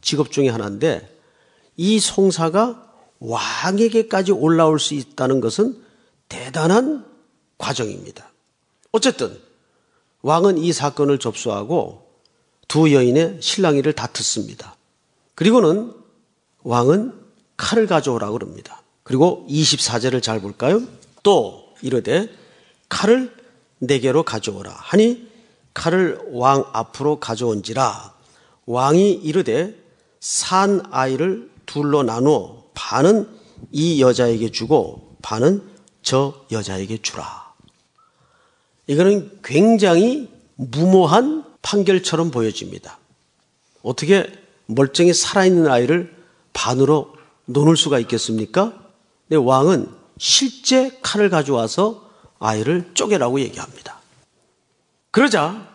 직업 0.00 0.32
중의 0.32 0.50
하나인데 0.50 1.08
이 1.76 2.00
송사가 2.00 2.84
왕에게까지 3.20 4.32
올라올 4.32 4.80
수 4.80 4.94
있다는 4.94 5.40
것은 5.40 5.82
대단한 6.28 7.06
과정입니다. 7.58 8.32
어쨌든 8.92 9.38
왕은 10.22 10.58
이 10.58 10.72
사건을 10.72 11.18
접수하고 11.18 12.06
두 12.66 12.92
여인의 12.92 13.38
신랑이를 13.40 13.92
다 13.92 14.08
듣습니다. 14.08 14.76
그리고는 15.34 15.92
왕은 16.62 17.25
칼을 17.56 17.86
가져오라고 17.86 18.38
그럽니다. 18.38 18.82
그리고 19.02 19.46
24절을 19.48 20.22
잘 20.22 20.40
볼까요? 20.40 20.82
또 21.22 21.74
이르되 21.82 22.28
칼을 22.88 23.34
내게로 23.78 24.22
가져오라 24.22 24.70
하니 24.70 25.28
칼을 25.74 26.18
왕 26.32 26.64
앞으로 26.72 27.20
가져온지라 27.20 28.14
왕이 28.66 29.12
이르되 29.12 29.74
산 30.20 30.82
아이를 30.90 31.50
둘로 31.66 32.02
나누어 32.02 32.64
반은 32.74 33.28
이 33.72 34.00
여자에게 34.00 34.50
주고 34.50 35.16
반은 35.22 35.62
저 36.02 36.34
여자에게 36.52 37.02
주라. 37.02 37.54
이거는 38.86 39.40
굉장히 39.42 40.28
무모한 40.54 41.44
판결처럼 41.62 42.30
보여집니다. 42.30 42.98
어떻게 43.82 44.32
멀쩡히 44.66 45.12
살아있는 45.12 45.68
아이를 45.68 46.14
반으로 46.52 47.15
놓을 47.46 47.76
수가 47.76 47.98
있겠습니까? 48.00 48.72
근데 49.28 49.36
왕은 49.36 49.88
실제 50.18 50.98
칼을 51.02 51.30
가져와서 51.30 52.08
아이를 52.38 52.90
쪼개라고 52.94 53.40
얘기합니다. 53.40 54.00
그러자 55.10 55.68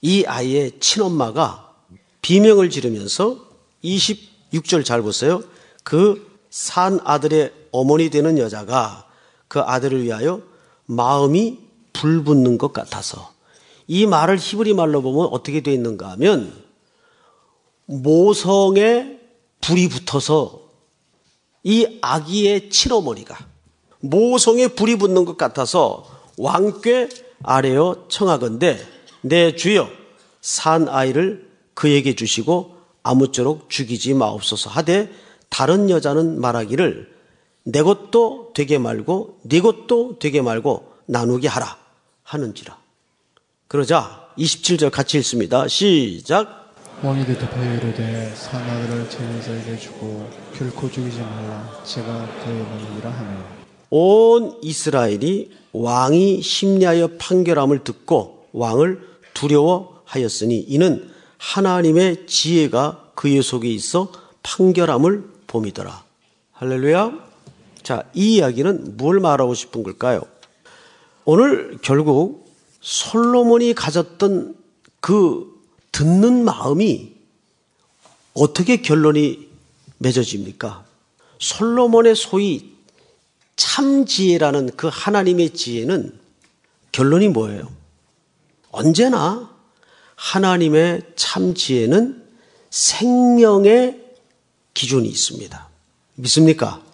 이 0.00 0.24
아이의 0.24 0.80
친엄마가 0.80 1.74
비명을 2.22 2.70
지르면서 2.70 3.38
26절 3.84 4.84
잘 4.84 5.02
보세요. 5.02 5.42
그 5.82 6.36
산 6.56 7.00
아들의 7.04 7.52
어머니 7.70 8.08
되는 8.08 8.38
여자가 8.38 9.06
그 9.46 9.60
아들을 9.60 10.04
위하여 10.04 10.40
마음이 10.86 11.58
불붙는 11.92 12.56
것 12.56 12.72
같아서 12.72 13.30
이 13.86 14.06
말을 14.06 14.38
히브리 14.38 14.72
말로 14.72 15.02
보면 15.02 15.28
어떻게 15.32 15.60
되어 15.60 15.74
있는가 15.74 16.10
하면 16.12 16.50
모성에 17.84 19.18
불이 19.60 19.90
붙어서 19.90 20.65
이 21.68 21.98
아기의 22.00 22.70
친어머니가 22.70 23.36
모성에 23.98 24.68
불이 24.68 24.98
붙는 24.98 25.24
것 25.24 25.36
같아서 25.36 26.06
왕께 26.38 27.08
아래어 27.42 28.04
청하건대 28.08 28.78
내 29.22 29.56
주여 29.56 29.88
산 30.40 30.88
아이를 30.88 31.50
그에게 31.74 32.14
주시고 32.14 32.76
아무쪼록 33.02 33.68
죽이지 33.68 34.14
마옵소서. 34.14 34.70
하되 34.70 35.10
다른 35.48 35.90
여자는 35.90 36.40
말하기를 36.40 37.12
내 37.64 37.82
것도 37.82 38.52
되게 38.54 38.78
말고 38.78 39.40
네 39.42 39.60
것도 39.60 40.20
되게 40.20 40.42
말고 40.42 40.92
나누게 41.06 41.48
하라. 41.48 41.78
하는지라. 42.22 42.78
그러자 43.66 44.28
27절 44.38 44.92
같이 44.92 45.18
읽습니다. 45.18 45.66
시작 45.66 46.65
왕이 47.02 47.26
대답하여 47.26 47.74
이르되 47.74 48.32
산 48.34 48.62
아들을 48.62 49.10
제 49.10 49.18
여자에게 49.36 49.76
주고 49.76 50.30
결코 50.54 50.90
죽이지 50.90 51.20
말라 51.20 51.82
제가 51.84 52.26
그의 52.42 52.62
어머니라 52.62 53.10
하며 53.10 53.44
온 53.90 54.58
이스라엘이 54.62 55.50
왕이 55.72 56.40
심리하여 56.40 57.10
판결함을 57.18 57.84
듣고 57.84 58.48
왕을 58.52 59.00
두려워하였으니 59.34 60.58
이는 60.60 61.10
하나님의 61.36 62.26
지혜가 62.26 63.10
그의 63.14 63.42
속에 63.42 63.68
있어 63.68 64.10
판결함을 64.42 65.24
봄이더라. 65.46 66.02
할렐루야. 66.52 67.12
자, 67.82 68.04
이 68.14 68.36
이야기는 68.36 68.96
뭘 68.96 69.20
말하고 69.20 69.52
싶은 69.52 69.82
걸까요? 69.82 70.22
오늘 71.26 71.76
결국 71.82 72.46
솔로몬이 72.80 73.74
가졌던 73.74 74.56
그 75.00 75.55
듣는 75.96 76.44
마음이 76.44 77.14
어떻게 78.34 78.82
결론이 78.82 79.48
맺어집니까? 79.96 80.84
솔로몬의 81.38 82.14
소위 82.14 82.76
참 83.56 84.04
지혜라는 84.04 84.76
그 84.76 84.90
하나님의 84.92 85.54
지혜는 85.54 86.18
결론이 86.92 87.28
뭐예요? 87.30 87.74
언제나 88.72 89.50
하나님의 90.16 91.00
참 91.16 91.54
지혜는 91.54 92.22
생명의 92.68 94.04
기준이 94.74 95.08
있습니다. 95.08 95.68
믿습니까? 96.16 96.84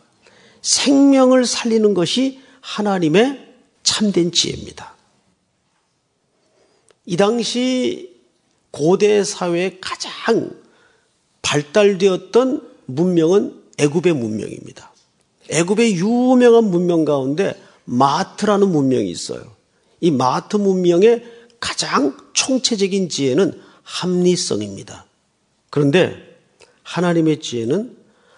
생명을 0.60 1.44
살리는 1.44 1.92
것이 1.94 2.40
하나님의 2.60 3.52
참된 3.82 4.30
지혜입니다. 4.30 4.94
이 7.04 7.16
당시 7.16 8.11
고대 8.72 9.22
사회의 9.22 9.80
가장 9.80 10.50
발달되었던 11.42 12.68
문명은 12.86 13.62
애굽의 13.78 14.14
문명입니다. 14.14 14.90
애굽의 15.50 15.96
유명한 15.96 16.64
문명 16.64 17.04
가운데 17.04 17.60
마트라는 17.84 18.68
문명이 18.68 19.08
있어요. 19.10 19.42
이 20.00 20.10
마트 20.10 20.56
문명의 20.56 21.24
가장 21.60 22.16
총체적인 22.32 23.08
지혜는 23.08 23.60
합리성입니다. 23.82 25.04
그런데 25.70 26.16
하나님의 26.82 27.40
지혜는 27.40 27.96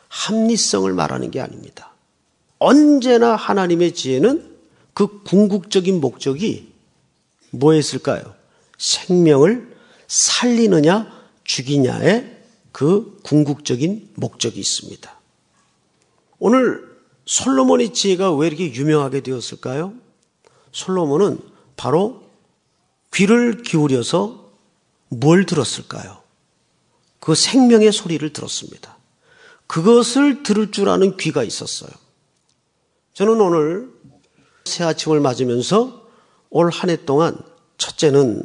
합리성을 0.09 0.93
말하는 0.93 1.31
게 1.31 1.41
아닙니다. 1.41 1.95
언제나 2.59 3.37
하나님의 3.37 3.95
지혜는 3.95 4.55
그 4.95 5.23
궁극적인 5.23 6.01
목적이 6.01 6.73
뭐였을까요? 7.51 8.35
생명을 8.79 9.74
살리느냐 10.15 11.13
죽이냐의 11.43 12.41
그 12.71 13.19
궁극적인 13.25 14.11
목적이 14.15 14.61
있습니다. 14.61 15.21
오늘 16.39 16.89
솔로몬의 17.27 17.93
지혜가 17.93 18.33
왜 18.37 18.47
이렇게 18.47 18.73
유명하게 18.73 19.23
되었을까요? 19.23 19.93
솔로몬은 20.71 21.41
바로 21.77 22.23
귀를 23.13 23.63
기울여서 23.63 24.53
뭘 25.09 25.47
들었을까요? 25.47 26.23
그 27.19 27.35
생명의 27.35 27.91
소리를 27.93 28.33
들었습니다. 28.33 28.97
그것을 29.67 30.43
들을 30.45 30.71
줄 30.71 30.89
아는 30.91 31.17
귀가 31.17 31.43
있었어요. 31.43 31.91
저는 33.15 33.41
오늘 33.41 33.91
새 34.65 34.85
아침을 34.85 35.19
맞으면서 35.21 36.05
올 36.51 36.71
한 36.71 36.91
해 36.91 37.05
동안 37.05 37.37
첫째는 37.79 38.43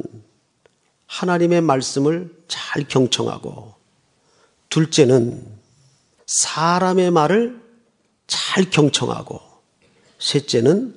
하나님의 1.10 1.60
말씀을 1.60 2.32
잘 2.46 2.86
경청하고 2.86 3.74
둘째는 4.68 5.44
사람의 6.24 7.10
말을 7.10 7.60
잘 8.28 8.70
경청하고 8.70 9.40
셋째는 10.20 10.94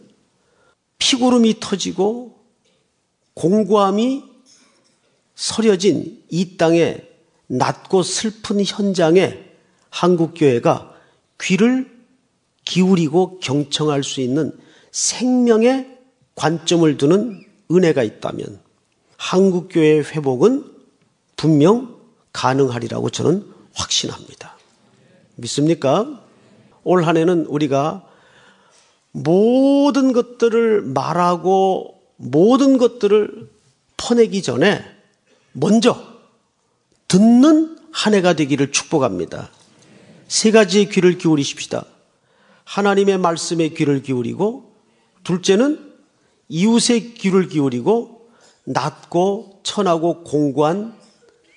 피구름이 0.99 1.59
터지고 1.59 2.39
공고함이 3.33 4.23
서려진 5.33 6.23
이 6.29 6.57
땅의 6.57 7.09
낮고 7.47 8.03
슬픈 8.03 8.63
현장에 8.63 9.43
한국교회가 9.89 10.93
귀를 11.41 11.91
기울이고 12.65 13.39
경청할 13.39 14.03
수 14.03 14.21
있는 14.21 14.55
생명의 14.91 15.97
관점을 16.35 16.97
두는 16.97 17.43
은혜가 17.71 18.03
있다면 18.03 18.62
한국교회의 19.23 20.03
회복은 20.03 20.65
분명 21.37 21.97
가능하리라고 22.33 23.09
저는 23.09 23.45
확신합니다. 23.73 24.57
믿습니까? 25.35 26.21
올 26.83 27.05
한 27.05 27.15
해는 27.15 27.45
우리가 27.45 28.05
모든 29.11 30.11
것들을 30.11 30.81
말하고 30.81 32.01
모든 32.17 32.77
것들을 32.77 33.49
퍼내기 33.95 34.41
전에 34.41 34.83
먼저 35.53 35.97
듣는 37.07 37.77
한 37.91 38.13
해가 38.13 38.33
되기를 38.33 38.73
축복합니다. 38.73 39.49
세 40.27 40.51
가지의 40.51 40.89
귀를 40.89 41.17
기울이십시다. 41.17 41.85
하나님의 42.65 43.19
말씀에 43.19 43.69
귀를 43.69 44.01
기울이고, 44.01 44.73
둘째는 45.23 45.93
이웃의 46.49 47.13
귀를 47.13 47.47
기울이고, 47.47 48.12
낮고 48.65 49.61
천하고 49.63 50.23
공고한 50.23 50.95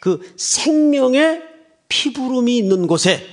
그 0.01 0.21
생명의 0.37 1.42
피부름이 1.88 2.57
있는 2.57 2.87
곳에 2.87 3.25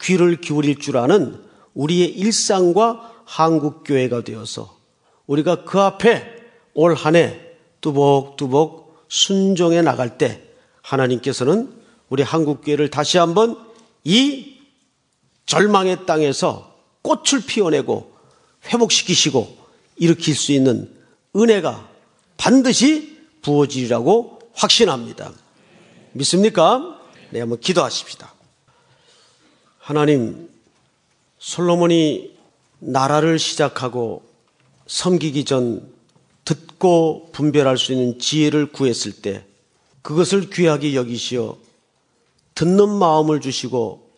귀를 0.00 0.40
기울일 0.40 0.78
줄 0.78 0.96
아는 0.96 1.42
우리의 1.74 2.08
일상과 2.08 3.12
한국교회가 3.24 4.24
되어서 4.24 4.76
우리가 5.26 5.64
그 5.64 5.80
앞에 5.80 6.24
올 6.74 6.94
한 6.94 7.16
해 7.16 7.40
뚜벅뚜벅 7.80 9.04
순종해 9.08 9.82
나갈 9.82 10.18
때 10.18 10.42
하나님께서는 10.82 11.72
우리 12.08 12.22
한국교회를 12.22 12.90
다시 12.90 13.18
한번 13.18 13.56
이 14.04 14.58
절망의 15.46 16.06
땅에서 16.06 16.74
꽃을 17.02 17.44
피워내고 17.46 18.12
회복시키시고 18.66 19.56
일으킬 19.96 20.34
수 20.34 20.52
있는 20.52 20.92
은혜가 21.34 21.88
반드시 22.36 23.09
부어지리라고 23.42 24.40
확신합니다. 24.54 25.32
믿습니까? 26.12 27.00
네, 27.30 27.40
한번 27.40 27.60
기도하십시다. 27.60 28.32
하나님, 29.78 30.50
솔로몬이 31.38 32.36
나라를 32.78 33.38
시작하고 33.38 34.22
섬기기 34.86 35.44
전 35.44 35.88
듣고 36.44 37.30
분별할 37.32 37.78
수 37.78 37.92
있는 37.92 38.18
지혜를 38.18 38.72
구했을 38.72 39.12
때 39.12 39.44
그것을 40.02 40.50
귀하게 40.50 40.94
여기시어 40.94 41.58
듣는 42.54 42.88
마음을 42.88 43.40
주시고 43.40 44.10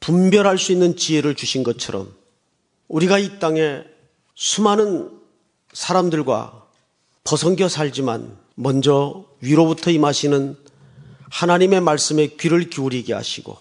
분별할 0.00 0.58
수 0.58 0.72
있는 0.72 0.96
지혜를 0.96 1.34
주신 1.34 1.62
것처럼 1.62 2.14
우리가 2.88 3.18
이 3.18 3.38
땅에 3.38 3.82
수많은 4.34 5.10
사람들과 5.72 6.66
벗어겨 7.24 7.68
살지만 7.68 8.41
먼저 8.54 9.24
위로부터 9.40 9.90
임하시는 9.90 10.56
하나님의 11.30 11.80
말씀에 11.80 12.28
귀를 12.38 12.68
기울이게 12.68 13.12
하시고 13.12 13.56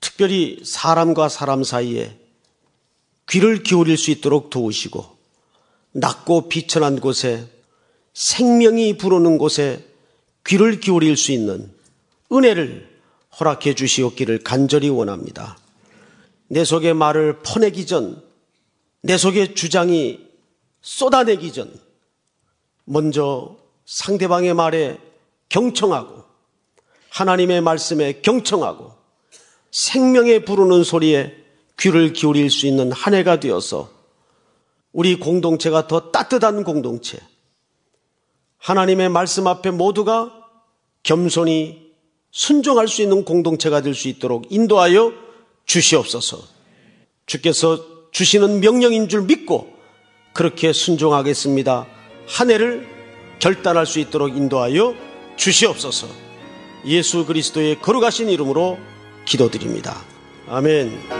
특별히 0.00 0.60
사람과 0.64 1.28
사람 1.28 1.62
사이에 1.62 2.18
귀를 3.28 3.62
기울일 3.62 3.96
수 3.96 4.10
있도록 4.10 4.50
도우시고 4.50 5.18
낮고 5.92 6.48
비천한 6.48 7.00
곳에 7.00 7.46
생명이 8.12 8.96
부르는 8.96 9.38
곳에 9.38 9.84
귀를 10.46 10.80
기울일 10.80 11.16
수 11.16 11.32
있는 11.32 11.72
은혜를 12.32 12.88
허락해 13.38 13.74
주시옵기를 13.74 14.42
간절히 14.42 14.88
원합니다. 14.88 15.56
내 16.48 16.64
속의 16.64 16.94
말을 16.94 17.40
퍼내기 17.42 17.86
전, 17.86 18.22
내 19.02 19.16
속의 19.16 19.54
주장이 19.54 20.18
쏟아내기 20.82 21.52
전, 21.52 21.72
먼저 22.84 23.59
상대방의 23.90 24.54
말에 24.54 24.98
경청하고 25.48 26.22
하나님의 27.10 27.60
말씀에 27.60 28.20
경청하고 28.20 28.92
생명에 29.72 30.44
부르는 30.44 30.84
소리에 30.84 31.34
귀를 31.76 32.12
기울일 32.12 32.50
수 32.50 32.68
있는 32.68 32.92
한 32.92 33.14
해가 33.14 33.40
되어서 33.40 33.90
우리 34.92 35.18
공동체가 35.18 35.88
더 35.88 36.12
따뜻한 36.12 36.62
공동체, 36.62 37.18
하나님의 38.58 39.08
말씀 39.08 39.48
앞에 39.48 39.72
모두가 39.72 40.32
겸손히 41.02 41.90
순종할 42.30 42.86
수 42.86 43.02
있는 43.02 43.24
공동체가 43.24 43.80
될 43.80 43.94
수 43.94 44.06
있도록 44.06 44.44
인도하여 44.50 45.12
주시옵소서. 45.64 46.38
주께서 47.26 48.10
주시는 48.12 48.60
명령인 48.60 49.08
줄 49.08 49.22
믿고 49.22 49.72
그렇게 50.32 50.72
순종하겠습니다. 50.72 51.86
한 52.28 52.50
해를 52.50 52.99
결단할 53.40 53.86
수 53.86 53.98
있도록 53.98 54.36
인도하여 54.36 54.94
주시옵소서. 55.36 56.06
예수 56.86 57.26
그리스도의 57.26 57.80
거룩하신 57.80 58.28
이름으로 58.28 58.78
기도드립니다. 59.24 60.02
아멘. 60.48 61.19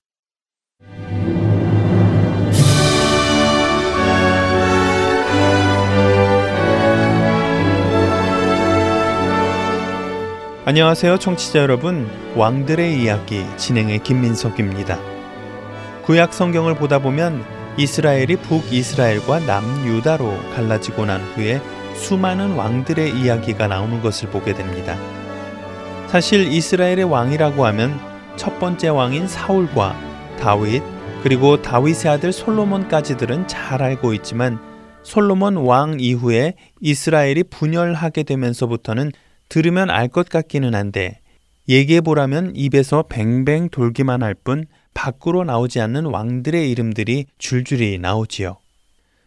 안녕하세요, 10.68 11.16
청취자 11.16 11.60
여러분. 11.60 12.06
왕들의 12.36 13.02
이야기 13.02 13.42
진행의 13.56 14.00
김민석입니다. 14.00 14.98
구약 16.02 16.34
성경을 16.34 16.74
보다 16.74 16.98
보면 16.98 17.42
이스라엘이 17.78 18.36
북이스라엘과 18.36 19.46
남유다로 19.46 20.50
갈라지고 20.54 21.06
난 21.06 21.22
후에 21.22 21.62
수많은 21.94 22.54
왕들의 22.54 23.18
이야기가 23.18 23.66
나오는 23.66 24.02
것을 24.02 24.28
보게 24.28 24.52
됩니다. 24.52 24.98
사실 26.08 26.52
이스라엘의 26.52 27.04
왕이라고 27.04 27.64
하면 27.64 27.98
첫 28.36 28.58
번째 28.58 28.88
왕인 28.88 29.26
사울과 29.26 29.98
다윗, 30.38 30.82
그리고 31.22 31.62
다윗의 31.62 32.10
아들 32.10 32.30
솔로몬까지들은 32.30 33.48
잘 33.48 33.82
알고 33.82 34.12
있지만 34.12 34.58
솔로몬 35.02 35.56
왕 35.56 35.96
이후에 35.98 36.56
이스라엘이 36.82 37.44
분열하게 37.44 38.24
되면서부터는 38.24 39.12
들으면 39.48 39.90
알 39.90 40.08
것 40.08 40.28
같기는 40.28 40.74
한데 40.74 41.20
얘기해 41.68 42.00
보라면 42.00 42.54
입에서 42.56 43.02
뱅뱅 43.08 43.68
돌기만 43.70 44.22
할 44.22 44.34
뿐 44.34 44.66
밖으로 44.94 45.44
나오지 45.44 45.80
않는 45.80 46.06
왕들의 46.06 46.70
이름들이 46.70 47.26
줄줄이 47.38 47.98
나오지요. 47.98 48.56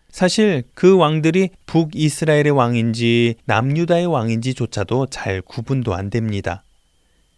사실 0.09 0.63
그 0.74 0.97
왕들이 0.97 1.49
북이스라엘의 1.65 2.51
왕인지 2.51 3.36
남유다의 3.45 4.07
왕인지조차도 4.07 5.07
잘 5.09 5.41
구분도 5.41 5.93
안 5.95 6.09
됩니다. 6.09 6.63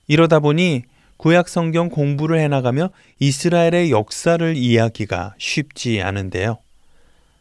이러다 0.08 0.40
보니 0.40 0.82
구약 1.18 1.48
성경 1.48 1.90
공부를 1.90 2.40
해나가며 2.40 2.90
이스라엘의 3.20 3.92
역사를 3.92 4.58
이해하기가 4.58 5.36
쉽지 5.38 6.02
않은데요. 6.02 6.58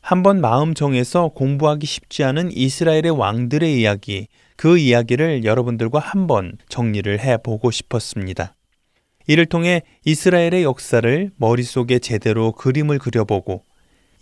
한번 0.02 0.40
마음 0.40 0.74
정해서 0.74 1.28
공부하기 1.28 1.86
쉽지 1.86 2.24
않은 2.24 2.50
이스라엘의 2.52 3.10
왕들의 3.10 3.80
이야기, 3.80 4.28
그 4.62 4.78
이야기를 4.78 5.42
여러분들과 5.42 5.98
한번 5.98 6.56
정리를 6.68 7.18
해 7.18 7.36
보고 7.36 7.72
싶었습니다. 7.72 8.54
이를 9.26 9.44
통해 9.44 9.82
이스라엘의 10.04 10.62
역사를 10.62 11.32
머릿속에 11.34 11.98
제대로 11.98 12.52
그림을 12.52 13.00
그려보고 13.00 13.64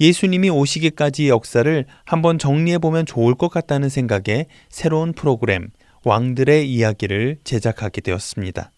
예수님이 0.01 0.49
오시기까지 0.49 1.29
역사를 1.29 1.85
한번 2.07 2.39
정리해 2.39 2.79
보면 2.79 3.05
좋을 3.05 3.35
것 3.35 3.49
같다는 3.49 3.91
생각에 3.91 4.47
새로운 4.71 5.13
프로그램 5.13 5.69
왕들의 6.07 6.73
이야기를 6.73 7.41
제작하게 7.45 8.01
되었습니다. 8.01 8.73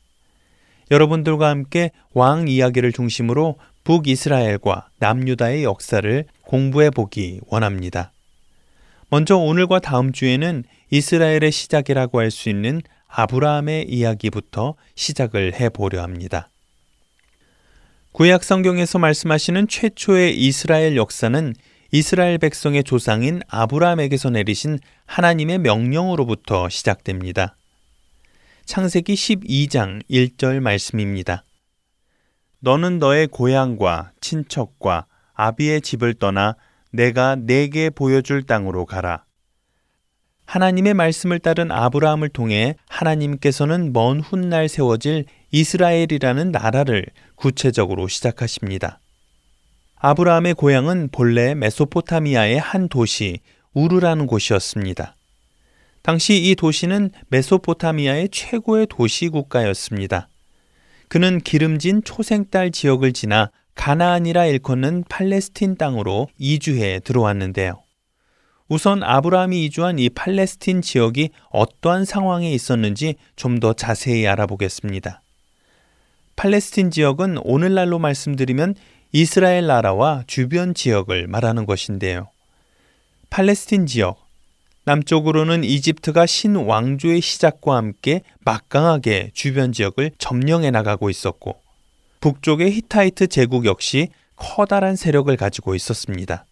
여러분들과 0.91 1.49
함께 1.49 1.93
왕 2.13 2.49
이야기를 2.49 2.91
중심으로 2.91 3.55
북이스라엘과 3.85 4.89
남유다의 4.99 5.63
역사를 5.63 6.25
공부해 6.43 6.91
보기 6.91 7.39
원합니다. 7.47 8.11
먼저 9.13 9.37
오늘과 9.37 9.81
다음 9.81 10.11
주에는 10.11 10.65
이스라엘의 10.93 11.53
시작이라고 11.53 12.21
할 12.21 12.31
수 12.31 12.51
있는 12.51 12.83
아브라함의 13.09 13.89
이야기부터 13.89 14.75
시작을 14.95 15.55
해 15.55 15.71
보려 15.71 16.03
합니다. 16.03 16.49
구약 18.13 18.45
성경에서 18.45 18.99
말씀하시는 18.99 19.69
최초의 19.69 20.37
이스라엘 20.37 20.97
역사는 20.97 21.55
이스라엘 21.93 22.37
백성의 22.37 22.85
조상인 22.85 23.41
아브라함에게서 23.49 24.29
내리신 24.31 24.81
하나님의 25.07 25.61
명령으로부터 25.61 26.69
시작됩니다. 26.69 27.57
창세기 28.67 29.15
12장 29.15 30.03
1절 30.11 30.61
말씀입니다. 30.61 31.43
너는 32.61 32.99
너의 32.99 33.29
고향과 33.29 34.13
친척과 34.21 35.07
아비의 35.33 35.81
집을 35.81 36.13
떠나 36.15 36.55
내가 36.91 37.35
내게 37.35 37.89
보여줄 37.89 38.43
땅으로 38.43 38.85
가라. 38.85 39.25
하나님의 40.47 40.95
말씀을 40.95 41.39
따른 41.39 41.71
아브라함을 41.71 42.29
통해 42.29 42.77
하나님께서는 42.89 43.93
먼 43.93 44.21
훗날 44.21 44.69
세워질 44.69 45.25
이스라엘이라는 45.51 46.51
나라를 46.51 47.07
구체적으로 47.37 48.09
시작하십니다. 48.09 49.01
아브라함의 49.97 50.55
고향은 50.55 51.11
본래 51.13 51.55
메소포타미아의 51.55 52.59
한 52.59 52.89
도시 52.89 53.41
우르라는 53.73 54.27
곳이었습니다. 54.27 55.17
당시 56.03 56.37
이 56.37 56.57
도시는 56.57 57.11
메소포타미아의 57.29 58.31
최고의 58.31 58.89
도시 58.91 59.29
국가였습니다. 59.29 60.29
그는 61.09 61.39
기름진 61.39 62.03
초생딸 62.05 62.73
지역을 62.73 63.13
지나 63.13 63.51
가나안이라 63.75 64.47
일컫는 64.47 65.05
팔레스틴 65.09 65.77
땅으로 65.77 66.29
이주해 66.39 67.01
들어왔는데요. 67.01 67.83
우선 68.73 69.03
아브라함이 69.03 69.67
이주한 69.67 69.99
이 69.99 70.09
팔레스틴 70.09 70.81
지역이 70.81 71.29
어떠한 71.51 72.07
상황에 72.07 72.51
있었는지 72.55 73.17
좀 73.37 73.61
더 73.61 73.75
자세히 73.75 74.27
알아보겠습니다. 74.27 75.21
팔레스틴 76.37 76.91
지역은 76.91 77.37
오늘날로 77.45 77.99
말씀드리면 77.99 78.75
이스라엘 79.13 79.67
나라와 79.67 80.25
주변 80.27 80.73
지역을 80.73 81.27
말하는 81.27 81.67
것인데요. 81.67 82.29
팔레스틴 83.29 83.85
지역, 83.85 84.27
남쪽으로는 84.87 85.65
이집트가 85.65 86.25
신왕조의 86.25 87.21
시작과 87.21 87.77
함께 87.77 88.23
막강하게 88.41 89.33
주변 89.35 89.73
지역을 89.73 90.13
점령해 90.17 90.71
나가고 90.71 91.11
있었고, 91.11 91.57
북쪽의 92.21 92.73
히타이트 92.73 93.27
제국 93.27 93.67
역시 93.67 94.09
커다란 94.37 94.97
세력을 94.97 95.37
가지고 95.37 95.75
있었습니다. 95.75 96.47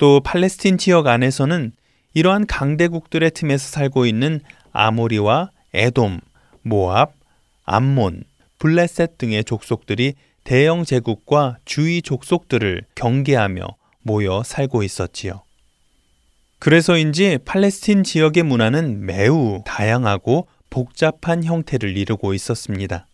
또 0.00 0.20
팔레스틴 0.20 0.78
지역 0.78 1.08
안에서는 1.08 1.72
이러한 2.14 2.46
강대국들의 2.46 3.32
틈에서 3.32 3.68
살고 3.68 4.06
있는 4.06 4.40
아모리와 4.72 5.50
에돔, 5.74 6.20
모압, 6.62 7.12
암몬, 7.64 8.24
블레셋 8.58 9.18
등의 9.18 9.44
족속들이 9.44 10.14
대영 10.42 10.86
제국과 10.86 11.58
주위 11.66 12.00
족속들을 12.00 12.84
경계하며 12.94 13.66
모여 14.00 14.42
살고 14.42 14.84
있었지요. 14.84 15.42
그래서인지 16.60 17.36
팔레스틴 17.44 18.02
지역의 18.02 18.44
문화는 18.44 19.04
매우 19.04 19.62
다양하고 19.66 20.48
복잡한 20.70 21.44
형태를 21.44 21.98
이루고 21.98 22.32
있었습니다. 22.32 23.06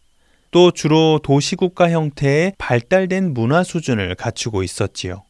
또 0.52 0.70
주로 0.70 1.18
도시국가 1.20 1.90
형태의 1.90 2.52
발달된 2.58 3.34
문화 3.34 3.64
수준을 3.64 4.14
갖추고 4.14 4.62
있었지요. 4.62 5.25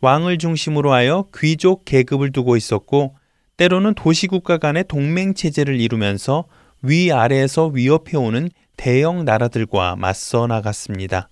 왕을 0.00 0.38
중심으로 0.38 0.92
하여 0.92 1.26
귀족 1.36 1.84
계급을 1.84 2.32
두고 2.32 2.56
있었고 2.56 3.16
때로는 3.56 3.94
도시국가 3.94 4.58
간의 4.58 4.84
동맹 4.88 5.34
체제를 5.34 5.80
이루면서 5.80 6.44
위아래에서 6.82 7.66
위협해오는 7.66 8.48
대형 8.76 9.24
나라들과 9.24 9.96
맞서 9.96 10.46
나갔습니다. 10.46 11.28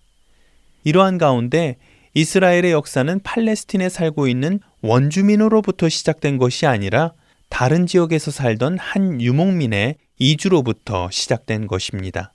이러한 0.83 1.19
가운데 1.19 1.77
이스라엘의 2.15 2.73
역사는 2.73 3.21
팔레스틴에 3.23 3.89
살고 3.89 4.27
있는 4.27 4.59
원주민으로부터 4.81 5.89
시작된 5.89 6.39
것이 6.39 6.67
아니라 6.67 7.13
다른 7.49 7.87
지역에서 7.87 8.31
살던 8.31 8.79
한 8.79 9.21
유목민의 9.21 9.97
이주로부터 10.19 11.09
시작된 11.11 11.67
것입니다. 11.67 12.33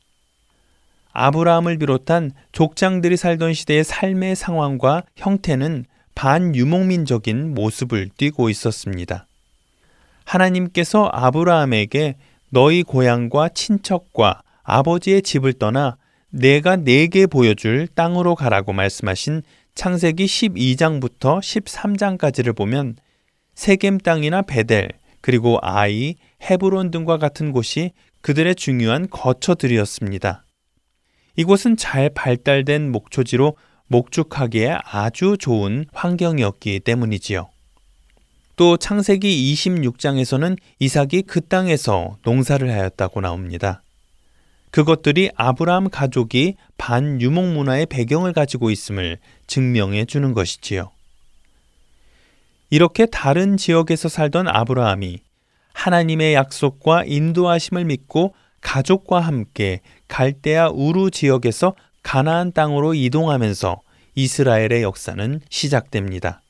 아브라함을 1.14 1.78
비롯한 1.78 2.32
족장들이 2.52 3.18
살던 3.18 3.54
시대의 3.54 3.84
삶의 3.84 4.36
상황과 4.36 5.04
형태는 5.18 5.86
반유목민적인 6.22 7.56
모습을 7.56 8.10
띠고 8.16 8.52
있었습니다. 8.52 9.26
하나님께서 10.24 11.10
아브라함에게 11.12 12.18
너희 12.52 12.84
고향과 12.84 13.50
친척과 13.50 14.44
아버지의 14.62 15.24
집을 15.24 15.54
떠나 15.54 15.98
내가 16.30 16.76
내게 16.76 17.26
보여줄 17.26 17.88
땅으로 17.96 18.36
가라고 18.36 18.72
말씀하신 18.72 19.42
창세기 19.74 20.26
12장부터 20.26 21.40
13장까지를 21.40 22.56
보면 22.56 22.98
세겜 23.56 23.98
땅이나 23.98 24.44
베델, 24.44 24.90
그리고 25.22 25.58
아이, 25.64 26.18
헤브론 26.44 26.92
등과 26.92 27.18
같은 27.18 27.52
곳이 27.52 27.94
그들의 28.22 28.54
중요한 28.54 29.10
거처들이었습니다. 29.10 30.46
이곳은 31.36 31.78
잘 31.78 32.12
발달된 32.14 32.92
목초지로 32.92 33.56
목축하기에 33.92 34.78
아주 34.86 35.36
좋은 35.38 35.86
환경이었기 35.92 36.80
때문이지요. 36.80 37.50
또 38.56 38.78
창세기 38.78 39.54
26장에서는 39.54 40.58
이삭이 40.80 41.24
그 41.24 41.42
땅에서 41.42 42.18
농사를 42.24 42.70
하였다고 42.72 43.20
나옵니다. 43.20 43.84
그것들이 44.70 45.32
아브라함 45.36 45.90
가족이 45.90 46.56
반유목 46.78 47.54
문화의 47.54 47.86
배경을 47.88 48.32
가지고 48.32 48.72
있음을 48.72 49.18
증명해 49.48 50.06
주는 50.06 50.34
것이지요. 50.34 50.92
이렇게 52.70 53.06
다른 53.06 53.58
지역에서 53.58 54.08
살던 54.08 54.48
아브라함이 54.48 55.20
하나님의 55.74 56.34
약속과 56.34 57.04
인도하심을 57.06 57.84
믿고 57.84 58.34
가족과 58.62 59.20
함께 59.20 59.82
갈대아 60.08 60.70
우루 60.70 61.12
지역에서 61.12 61.76
가나안 62.04 62.52
땅으로 62.52 62.94
이동하면서 62.94 63.82
이스라엘의 64.16 64.84
역사는 64.84 65.42
시작됩니다. 65.50 66.42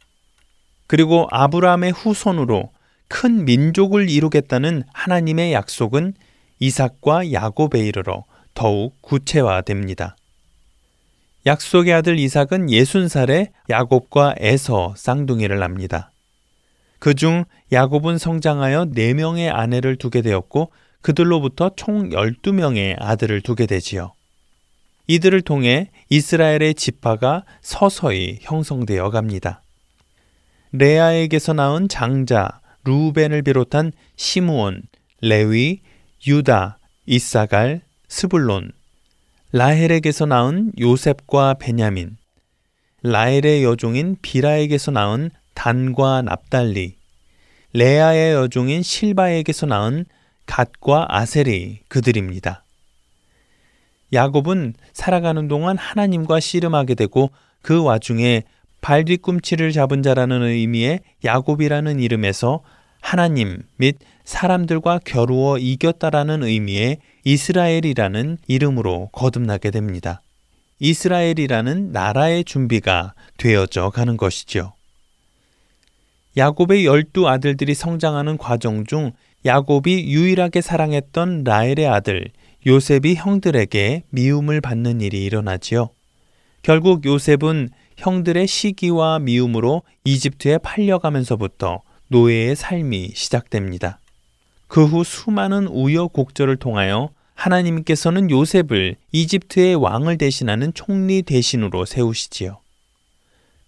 그리고 0.88 1.28
아브라함의 1.32 1.91
후손으로 1.91 2.72
큰 3.08 3.45
민족을 3.45 4.10
이루겠다는 4.10 4.84
하나님의 4.93 5.54
약속은 5.54 6.14
이삭과 6.60 7.32
야곱에 7.32 7.80
이르러 7.80 8.24
더욱 8.54 9.02
구체화됩니다. 9.02 10.16
약속의 11.45 11.93
아들 11.93 12.20
이삭은 12.20 12.68
60살에 12.68 13.49
야곱과 13.70 14.36
에서 14.38 14.93
쌍둥이를 14.95 15.60
납니다. 15.60 16.12
그중 16.99 17.45
야곱은 17.72 18.20
성장하여 18.20 18.86
4명의 18.93 19.52
아내를 19.52 19.95
두게 19.95 20.22
되었고 20.22 20.72
그들로부터 21.02 21.72
총 21.76 22.10
12명의 22.10 22.95
아들을 22.99 23.41
두게 23.41 23.66
되지요. 23.66 24.14
이들을 25.12 25.41
통해 25.41 25.89
이스라엘의 26.07 26.74
지파가 26.76 27.43
서서히 27.62 28.38
형성되어 28.39 29.09
갑니다. 29.09 29.62
레아에게서 30.72 31.51
낳은 31.51 31.89
장자 31.89 32.62
루벤을 32.86 33.41
비롯한 33.41 33.91
시므온, 34.16 34.84
레위, 35.20 35.82
유다, 36.26 36.80
이사갈, 37.05 37.82
스불론, 38.07 38.72
라헬에게서 39.51 40.28
낳은 40.28 40.72
요셉과 40.80 41.55
베냐민, 41.55 42.16
라헬의 43.03 43.66
여종인 43.66 44.16
비라에게서 44.22 44.91
낳은 44.91 45.30
단과 45.55 46.22
납달리, 46.22 46.95
레아의 47.74 48.32
여종인 48.34 48.82
실바에게서 48.82 49.66
낳은 49.66 50.05
갓과 50.45 51.07
아셀이 51.09 51.80
그들입니다. 51.89 52.64
야곱은 54.14 54.74
살아가는 54.93 55.47
동안 55.47 55.78
하나님과 55.78 56.39
씨름하게 56.39 56.95
되고 56.95 57.32
그 57.62 57.82
와중에 57.84 58.43
발 58.82 59.05
뒤꿈치를 59.05 59.72
잡은 59.72 60.01
자라는 60.03 60.41
의미의 60.41 61.01
야곱이라는 61.24 61.99
이름에서 61.99 62.62
하나님 62.99 63.62
및 63.78 63.97
사람들과 64.24 64.99
겨루어 65.05 65.57
이겼다라는 65.57 66.43
의미의 66.43 66.97
이스라엘이라는 67.24 68.38
이름으로 68.47 69.09
거듭나게 69.12 69.72
됩니다. 69.72 70.22
이스라엘이라는 70.80 71.91
나라의 71.91 72.43
준비가 72.43 73.14
되어져 73.38 73.91
가는 73.91 74.18
것이죠. 74.18 74.74
야곱의 76.38 76.86
열두 76.86 77.28
아들들이 77.28 77.76
성장하는 77.76 78.38
과정 78.38 78.86
중 78.86 79.12
야곱이 79.45 80.05
유일하게 80.07 80.62
사랑했던 80.62 81.43
라헬의 81.43 81.88
아들 81.88 82.30
요셉이 82.66 83.16
형들에게 83.16 84.03
미움을 84.09 84.62
받는 84.62 85.01
일이 85.01 85.24
일어나지요. 85.26 85.89
결국 86.62 87.05
요셉은 87.05 87.70
형들의 87.97 88.45
시기와 88.47 89.20
미움으로 89.20 89.82
이집트에 90.03 90.59
팔려가면서부터 90.59 91.82
노예의 92.09 92.55
삶이 92.55 93.12
시작됩니다. 93.16 93.99
그 94.68 94.86
후 94.86 95.03
수많은 95.03 95.68
우여곡절을 95.68 96.57
통하여 96.57 97.09
하나님께서는 97.34 98.30
요셉을 98.30 98.95
이집트의 99.12 99.76
왕을 99.76 100.18
대신하는 100.18 100.74
총리 100.74 101.24
대신으로 101.24 101.86
세우시지요. 101.86 102.59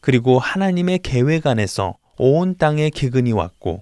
그리고 0.01 0.37
하나님의 0.37 0.99
계획 0.99 1.47
안에서 1.47 1.97
온 2.17 2.57
땅에 2.57 2.89
기근이 2.89 3.31
왔고 3.31 3.81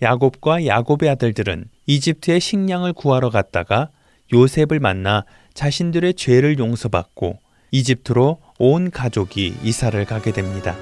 야곱과 0.00 0.64
야곱의 0.64 1.10
아들들은 1.10 1.66
이집트의 1.86 2.40
식량을 2.40 2.94
구하러 2.94 3.28
갔다가 3.28 3.90
요셉을 4.32 4.80
만나 4.80 5.24
자신들의 5.54 6.14
죄를 6.14 6.58
용서받고 6.58 7.38
이집트로 7.70 8.38
온 8.58 8.90
가족이 8.90 9.56
이사를 9.62 10.04
가게 10.04 10.32
됩니다. 10.32 10.76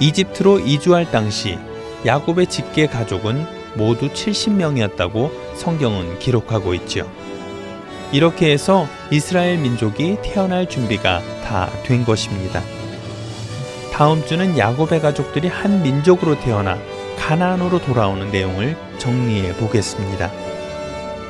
이집트로 0.00 0.60
이주할 0.60 1.10
당시 1.10 1.58
야곱의 2.06 2.46
직계 2.46 2.86
가족은 2.86 3.44
모두 3.76 4.08
70명이었다고 4.08 5.30
성경은 5.56 6.18
기록하고 6.18 6.74
있지요. 6.74 7.10
이렇게 8.12 8.50
해서 8.50 8.86
이스라엘 9.10 9.58
민족이 9.58 10.16
태어날 10.22 10.68
준비가 10.68 11.20
다 11.44 11.70
된 11.84 12.04
것입니다. 12.04 12.62
다음 13.92 14.24
주는 14.24 14.56
야곱의 14.56 15.00
가족들이 15.00 15.48
한 15.48 15.82
민족으로 15.82 16.40
태어나 16.40 16.78
가나안으로 17.18 17.80
돌아오는 17.80 18.30
내용을 18.30 18.76
정리해 18.98 19.54
보겠습니다. 19.56 20.49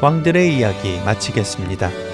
왕들의 0.01 0.57
이야기 0.57 0.99
마치겠습니다. 1.05 2.10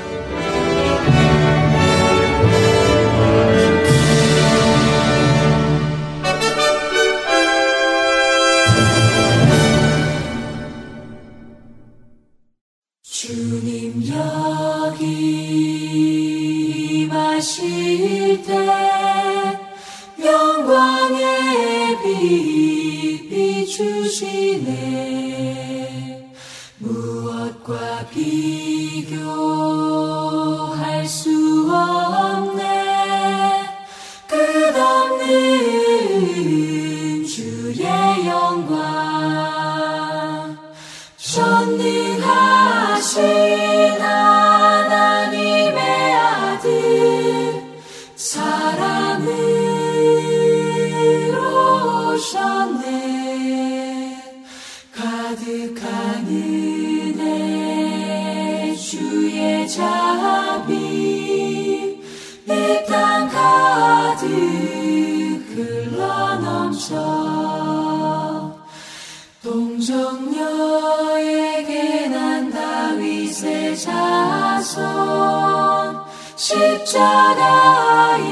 십자가에 76.37 78.27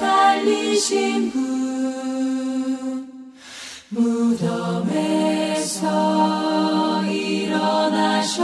달리신 0.00 1.30
분 1.30 3.32
무덤에서 3.90 5.84
일어나셔서 7.04 8.40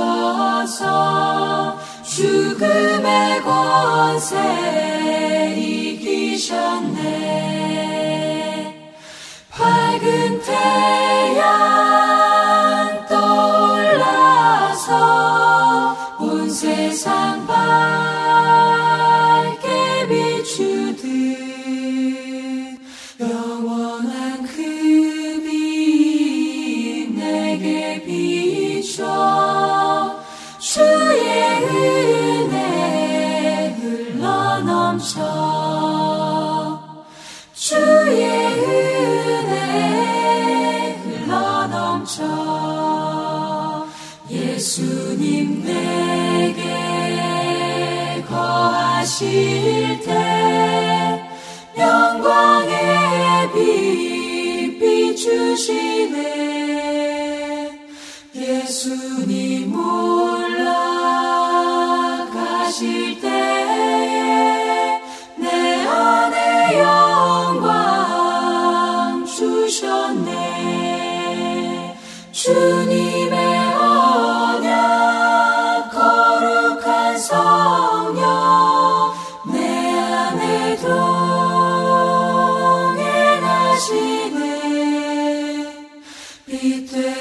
죽음의 2.05 3.43
권세 3.43 5.55
이기셨네. 5.57 7.07
밝은 9.51 10.43
태 10.43 11.06
주 55.17 55.57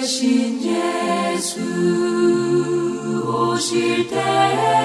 신 0.06 0.62
예수 0.62 1.60
오실 3.28 4.08
때에 4.08 4.85